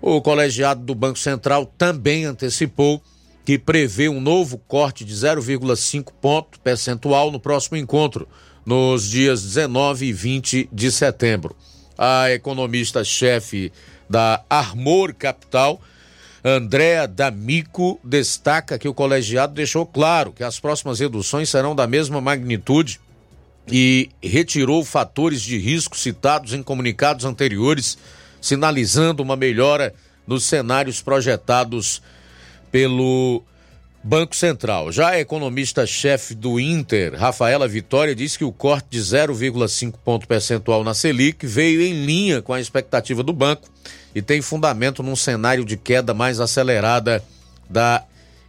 [0.00, 3.02] O colegiado do Banco Central também antecipou
[3.44, 8.28] que prevê um novo corte de 0,5 ponto percentual no próximo encontro,
[8.64, 11.56] nos dias 19 e 20 de setembro.
[11.96, 13.72] A economista-chefe
[14.08, 15.80] da Armor Capital,
[16.44, 22.20] Andréa D'Amico, destaca que o colegiado deixou claro que as próximas reduções serão da mesma
[22.20, 23.00] magnitude
[23.70, 27.98] e retirou fatores de risco citados em comunicados anteriores,
[28.40, 29.94] sinalizando uma melhora
[30.26, 32.02] nos cenários projetados
[32.70, 33.42] pelo
[34.02, 34.92] Banco Central.
[34.92, 40.84] Já a economista-chefe do Inter, Rafaela Vitória, diz que o corte de 0,5 ponto percentual
[40.84, 43.68] na Selic veio em linha com a expectativa do banco
[44.14, 47.22] e tem fundamento num cenário de queda mais acelerada
[47.68, 48.04] da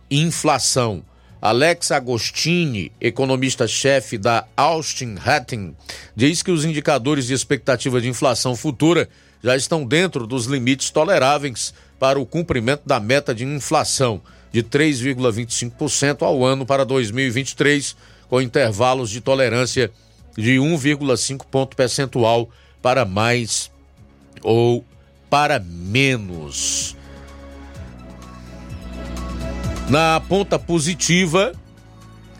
[0.09, 1.03] inflação.
[1.41, 5.75] Alex Agostini, economista-chefe da Austin Hatting,
[6.15, 9.09] diz que os indicadores de expectativa de inflação futura
[9.41, 14.21] já estão dentro dos limites toleráveis para o cumprimento da meta de inflação
[14.51, 17.95] de 3,25% ao ano para 2023,
[18.29, 19.91] com intervalos de tolerância
[20.37, 22.49] de 1,5 ponto percentual
[22.81, 23.71] para mais
[24.41, 24.85] ou
[25.29, 26.95] para menos.
[29.89, 31.53] Na ponta positiva,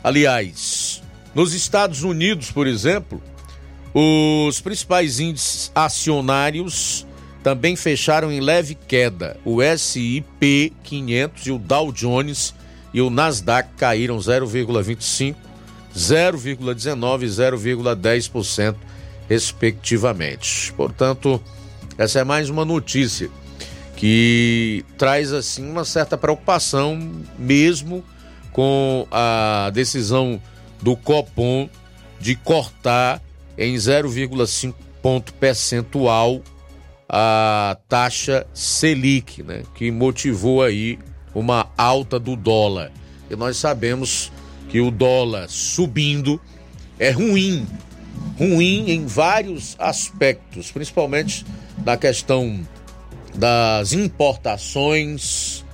[0.04, 1.02] aliás,
[1.34, 3.22] nos Estados Unidos, por exemplo,
[3.94, 7.08] os principais índices acionários
[7.44, 9.38] também fecharam em leve queda.
[9.46, 12.54] O S&P 500 e o Dow Jones
[12.94, 15.36] e o Nasdaq caíram 0,25,
[15.96, 18.76] 0,19 e 0,10%
[19.30, 20.74] respectivamente.
[20.74, 21.42] Portanto,
[21.98, 23.30] essa é mais uma notícia
[23.96, 26.98] que traz assim uma certa preocupação
[27.38, 28.04] mesmo
[28.52, 30.42] com a decisão
[30.82, 31.70] do Copom
[32.20, 33.22] de cortar
[33.58, 36.42] em 0,5 ponto percentual
[37.10, 41.00] a taxa Selic, né, que motivou aí
[41.34, 42.92] uma alta do dólar.
[43.30, 44.32] E nós sabemos
[44.70, 46.40] que o dólar subindo
[47.00, 47.66] é ruim,
[48.38, 51.44] ruim em vários aspectos, principalmente
[51.84, 52.60] na questão
[53.34, 55.66] das importações,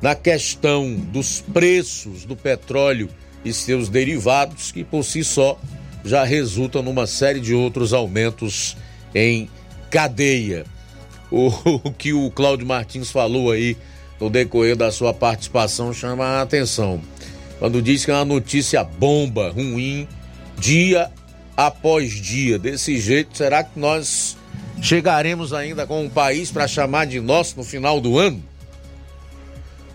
[0.00, 3.08] na questão dos preços do petróleo
[3.44, 5.58] e seus derivados, que por si só
[6.04, 8.76] já resultam numa série de outros aumentos
[9.14, 9.48] em
[9.92, 10.64] cadeia.
[11.30, 11.48] O,
[11.84, 13.76] o que o Cláudio Martins falou aí
[14.18, 17.00] no decorrer da sua participação chama a atenção.
[17.58, 20.08] Quando diz que é uma notícia bomba, ruim,
[20.58, 21.10] dia
[21.56, 22.58] após dia.
[22.58, 24.36] Desse jeito, será que nós
[24.80, 28.42] chegaremos ainda com um país para chamar de nosso no final do ano?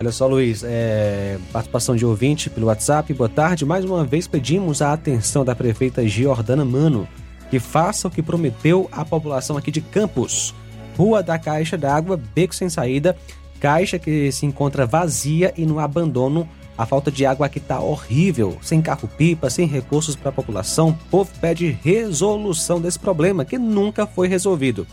[0.00, 3.12] Olha só, Luiz, é, participação de ouvinte pelo WhatsApp.
[3.12, 3.64] Boa tarde.
[3.64, 7.08] Mais uma vez pedimos a atenção da prefeita Giordana Mano,
[7.50, 10.54] que faça o que prometeu à população aqui de Campos.
[10.96, 13.16] Rua da Caixa d'Água, beco sem saída,
[13.60, 16.48] caixa que se encontra vazia e no abandono.
[16.76, 20.90] A falta de água aqui está horrível, sem carro-pipa, sem recursos para a população.
[20.90, 24.86] O povo pede resolução desse problema que nunca foi resolvido.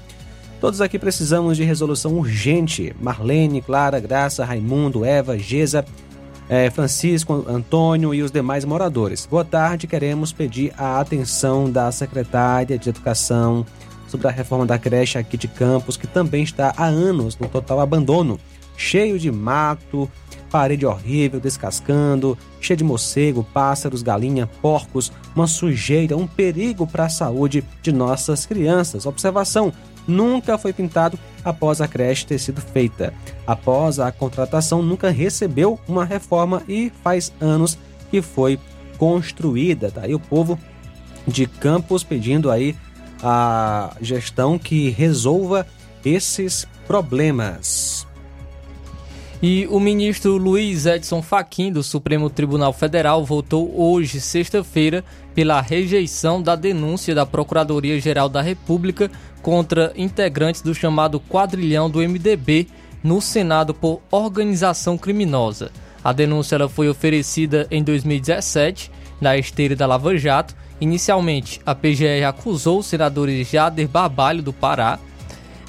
[0.59, 2.95] Todos aqui precisamos de resolução urgente.
[2.99, 5.85] Marlene, Clara, Graça, Raimundo, Eva, Gesa,
[6.49, 9.25] eh, Francisco, Antônio e os demais moradores.
[9.25, 13.65] Boa tarde, queremos pedir a atenção da secretária de Educação
[14.07, 17.79] sobre a reforma da creche aqui de Campos, que também está há anos no total
[17.79, 18.39] abandono,
[18.77, 20.09] cheio de mato,
[20.51, 27.09] parede horrível, descascando, cheio de morcego, pássaros, galinha, porcos, uma sujeira, um perigo para a
[27.09, 29.05] saúde de nossas crianças.
[29.05, 29.73] Observação:
[30.07, 33.13] nunca foi pintado após a creche ter sido feita.
[33.45, 37.77] Após a contratação, nunca recebeu uma reforma e faz anos
[38.09, 38.59] que foi
[38.97, 39.91] construída.
[39.91, 40.59] Tá o povo
[41.27, 42.75] de Campos pedindo aí
[43.21, 45.65] a gestão que resolva
[46.03, 48.04] esses problemas.
[49.41, 55.03] E o ministro Luiz Edson Fachin do Supremo Tribunal Federal votou hoje, sexta-feira,
[55.33, 62.67] pela rejeição da denúncia da Procuradoria-Geral da República contra integrantes do chamado quadrilhão do MDB
[63.03, 65.69] no Senado por organização criminosa.
[66.03, 68.89] A denúncia ela foi oferecida em 2017
[69.19, 70.55] na esteira da Lava Jato.
[70.79, 74.97] Inicialmente, a PGR acusou os senadores Jader Barbalho do Pará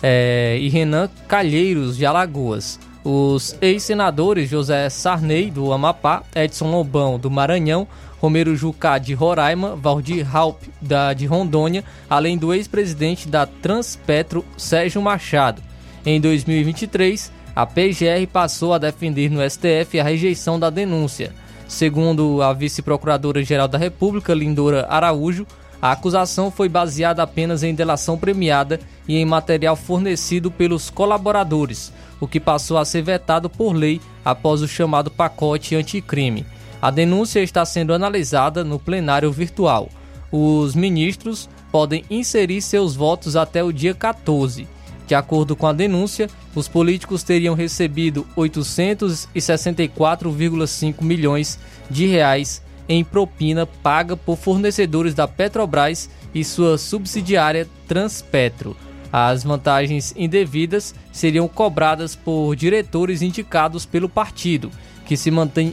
[0.02, 7.30] é, e Renan Calheiros de Alagoas os ex-senadores José Sarney, do Amapá, Edson Lobão, do
[7.30, 7.86] Maranhão,
[8.20, 15.00] Romero Jucá, de Roraima, Valdir Halp, da, de Rondônia, além do ex-presidente da Transpetro, Sérgio
[15.00, 15.62] Machado.
[16.04, 21.32] Em 2023, a PGR passou a defender no STF a rejeição da denúncia.
[21.68, 25.46] Segundo a vice-procuradora-geral da República, Lindora Araújo,
[25.80, 32.26] a acusação foi baseada apenas em delação premiada e em material fornecido pelos colaboradores, o
[32.26, 36.46] que passou a ser vetado por lei após o chamado pacote anticrime.
[36.80, 39.88] A denúncia está sendo analisada no plenário virtual.
[40.30, 44.68] Os ministros podem inserir seus votos até o dia 14.
[45.06, 53.66] De acordo com a denúncia, os políticos teriam recebido 864,5 milhões de reais em propina
[53.66, 58.76] paga por fornecedores da Petrobras e sua subsidiária Transpetro.
[59.12, 64.70] As vantagens indevidas seriam cobradas por diretores indicados pelo partido,
[65.06, 65.30] que se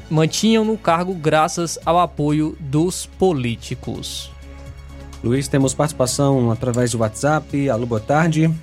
[0.09, 4.31] mantinham no cargo graças ao apoio dos políticos.
[5.23, 7.69] Luiz, temos participação através do WhatsApp.
[7.69, 8.53] Alô, boa tarde.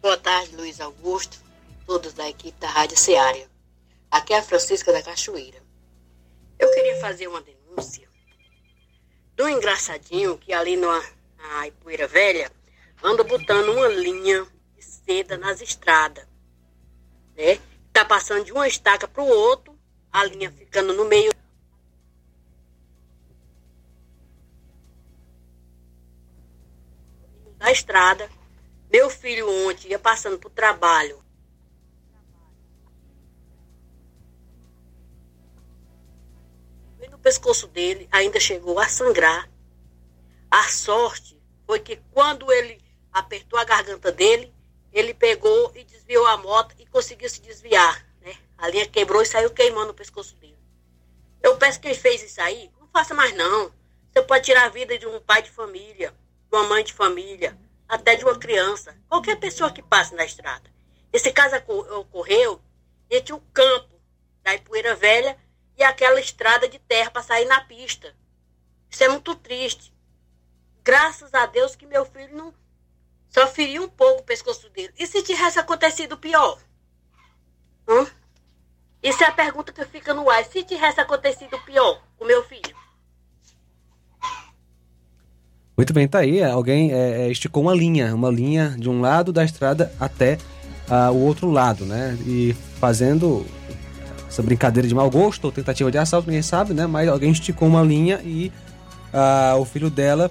[0.00, 1.38] Boa tarde, Luiz Augusto,
[1.86, 3.50] todos da equipe da Rádio Seara.
[4.10, 5.58] Aqui é a Francisca da Cachoeira.
[6.58, 8.08] Eu queria fazer uma denúncia
[9.36, 11.02] do engraçadinho que ali na,
[11.38, 12.50] na Ipueira Velha
[13.02, 14.46] anda botando uma linha
[14.76, 16.26] de seda nas estradas,
[17.36, 17.58] né?
[17.92, 19.78] Tá passando de uma estaca para o outro,
[20.12, 21.32] a linha ficando no meio
[27.56, 28.28] da estrada.
[28.90, 31.22] Meu filho ontem ia passando para o trabalho.
[37.10, 39.50] no pescoço dele ainda chegou a sangrar.
[40.50, 42.80] A sorte foi que quando ele
[43.12, 44.52] apertou a garganta dele,
[44.92, 48.04] ele pegou e desviou a moto e conseguiu se desviar.
[48.20, 48.36] Né?
[48.58, 50.58] A linha quebrou e saiu queimando o pescoço dele.
[51.42, 53.72] Eu peço que quem fez isso aí, não faça mais não.
[54.12, 56.10] Você pode tirar a vida de um pai de família,
[56.50, 57.56] de uma mãe de família,
[57.88, 60.70] até de uma criança, qualquer pessoa que passe na estrada.
[61.12, 61.56] Esse caso
[61.98, 62.60] ocorreu
[63.10, 64.00] entre o campo
[64.42, 65.36] da Ipueira Velha
[65.76, 68.14] e aquela estrada de terra para sair na pista.
[68.88, 69.92] Isso é muito triste.
[70.82, 72.54] Graças a Deus que meu filho não
[73.30, 74.92] só feriu um pouco o pescoço dele.
[74.98, 76.58] E se tivesse acontecido pior?
[77.88, 78.06] Hum?
[79.02, 80.44] Isso é a pergunta que fica no ar.
[80.44, 82.76] Se tivesse acontecido pior com meu filho?
[85.76, 86.42] Muito bem, tá aí.
[86.42, 90.36] Alguém é, é, esticou uma linha, uma linha de um lado da estrada até
[90.90, 92.18] uh, o outro lado, né?
[92.26, 93.46] E fazendo
[94.28, 96.86] essa brincadeira de mau gosto ou tentativa de assalto, ninguém sabe, né?
[96.86, 98.52] Mas alguém esticou uma linha e
[99.14, 100.30] uh, o filho dela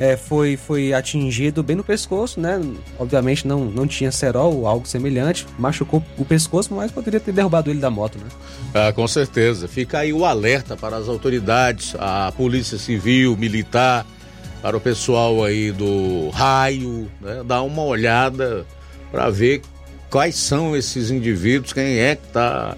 [0.00, 2.58] é, foi, foi atingido bem no pescoço, né?
[2.98, 7.70] Obviamente não, não tinha cerol ou algo semelhante, machucou o pescoço, mas poderia ter derrubado
[7.70, 8.24] ele da moto, né?
[8.72, 9.68] Ah, com certeza.
[9.68, 14.06] Fica aí o alerta para as autoridades, a polícia civil, militar,
[14.62, 17.42] para o pessoal aí do raio, né?
[17.44, 18.64] Dar uma olhada
[19.12, 19.60] para ver
[20.08, 22.74] quais são esses indivíduos, quem é que está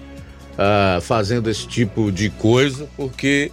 [0.57, 3.49] ah, fazendo esse tipo de coisa, porque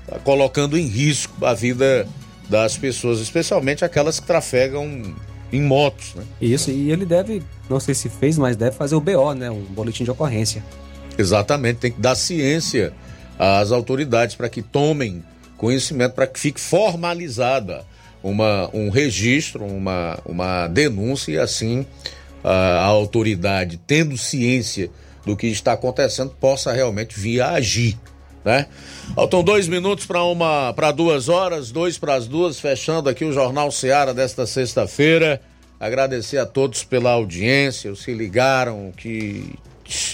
[0.00, 2.08] está colocando em risco a vida
[2.52, 5.14] das pessoas, especialmente aquelas que trafegam
[5.50, 6.22] em motos, né?
[6.38, 9.50] Isso, e ele deve, não sei se fez, mas deve fazer o BO, né?
[9.50, 10.62] Um boletim de ocorrência.
[11.16, 12.92] Exatamente, tem que dar ciência
[13.38, 15.24] às autoridades para que tomem
[15.56, 17.86] conhecimento, para que fique formalizada
[18.22, 21.86] uma, um registro, uma, uma denúncia e assim
[22.44, 24.90] a, a autoridade, tendo ciência
[25.24, 27.98] do que está acontecendo, possa realmente vir a agir
[28.44, 28.66] né?
[29.14, 33.32] Faltam dois minutos para uma para duas horas, dois para as duas, fechando aqui o
[33.32, 35.40] Jornal Seara desta sexta-feira.
[35.78, 39.58] Agradecer a todos pela audiência, os que ligaram, que,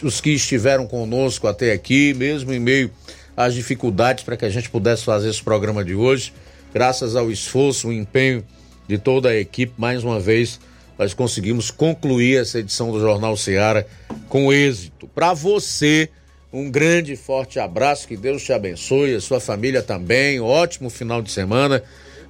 [0.03, 2.91] os que estiveram conosco até aqui, mesmo em meio
[3.37, 6.33] às dificuldades para que a gente pudesse fazer esse programa de hoje.
[6.73, 8.45] Graças ao esforço, o empenho
[8.89, 10.59] de toda a equipe, mais uma vez,
[10.99, 13.87] nós conseguimos concluir essa edição do Jornal Seara
[14.29, 15.07] com êxito.
[15.09, 16.09] Para você
[16.53, 20.41] um grande e forte abraço, que Deus te abençoe, a sua família também.
[20.41, 21.83] Ótimo final de semana.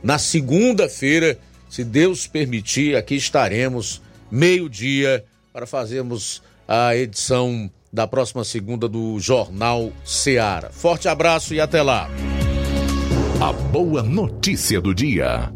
[0.02, 1.38] Na segunda-feira,
[1.68, 9.92] se Deus permitir, aqui estaremos, meio-dia, para fazermos a edição da próxima segunda do Jornal
[10.04, 10.70] Seara.
[10.70, 12.10] Forte abraço e até lá.
[13.40, 15.52] A boa notícia do dia.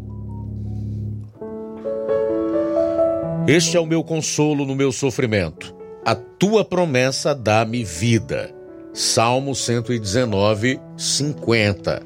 [3.45, 8.53] Este é o meu consolo no meu sofrimento a tua promessa dá-me vida.
[8.93, 12.03] Salmo 119, 50.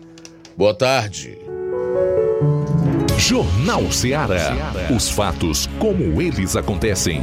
[0.56, 1.38] Boa tarde.
[3.18, 4.56] Jornal Ceará.
[4.96, 7.22] Os fatos como eles acontecem.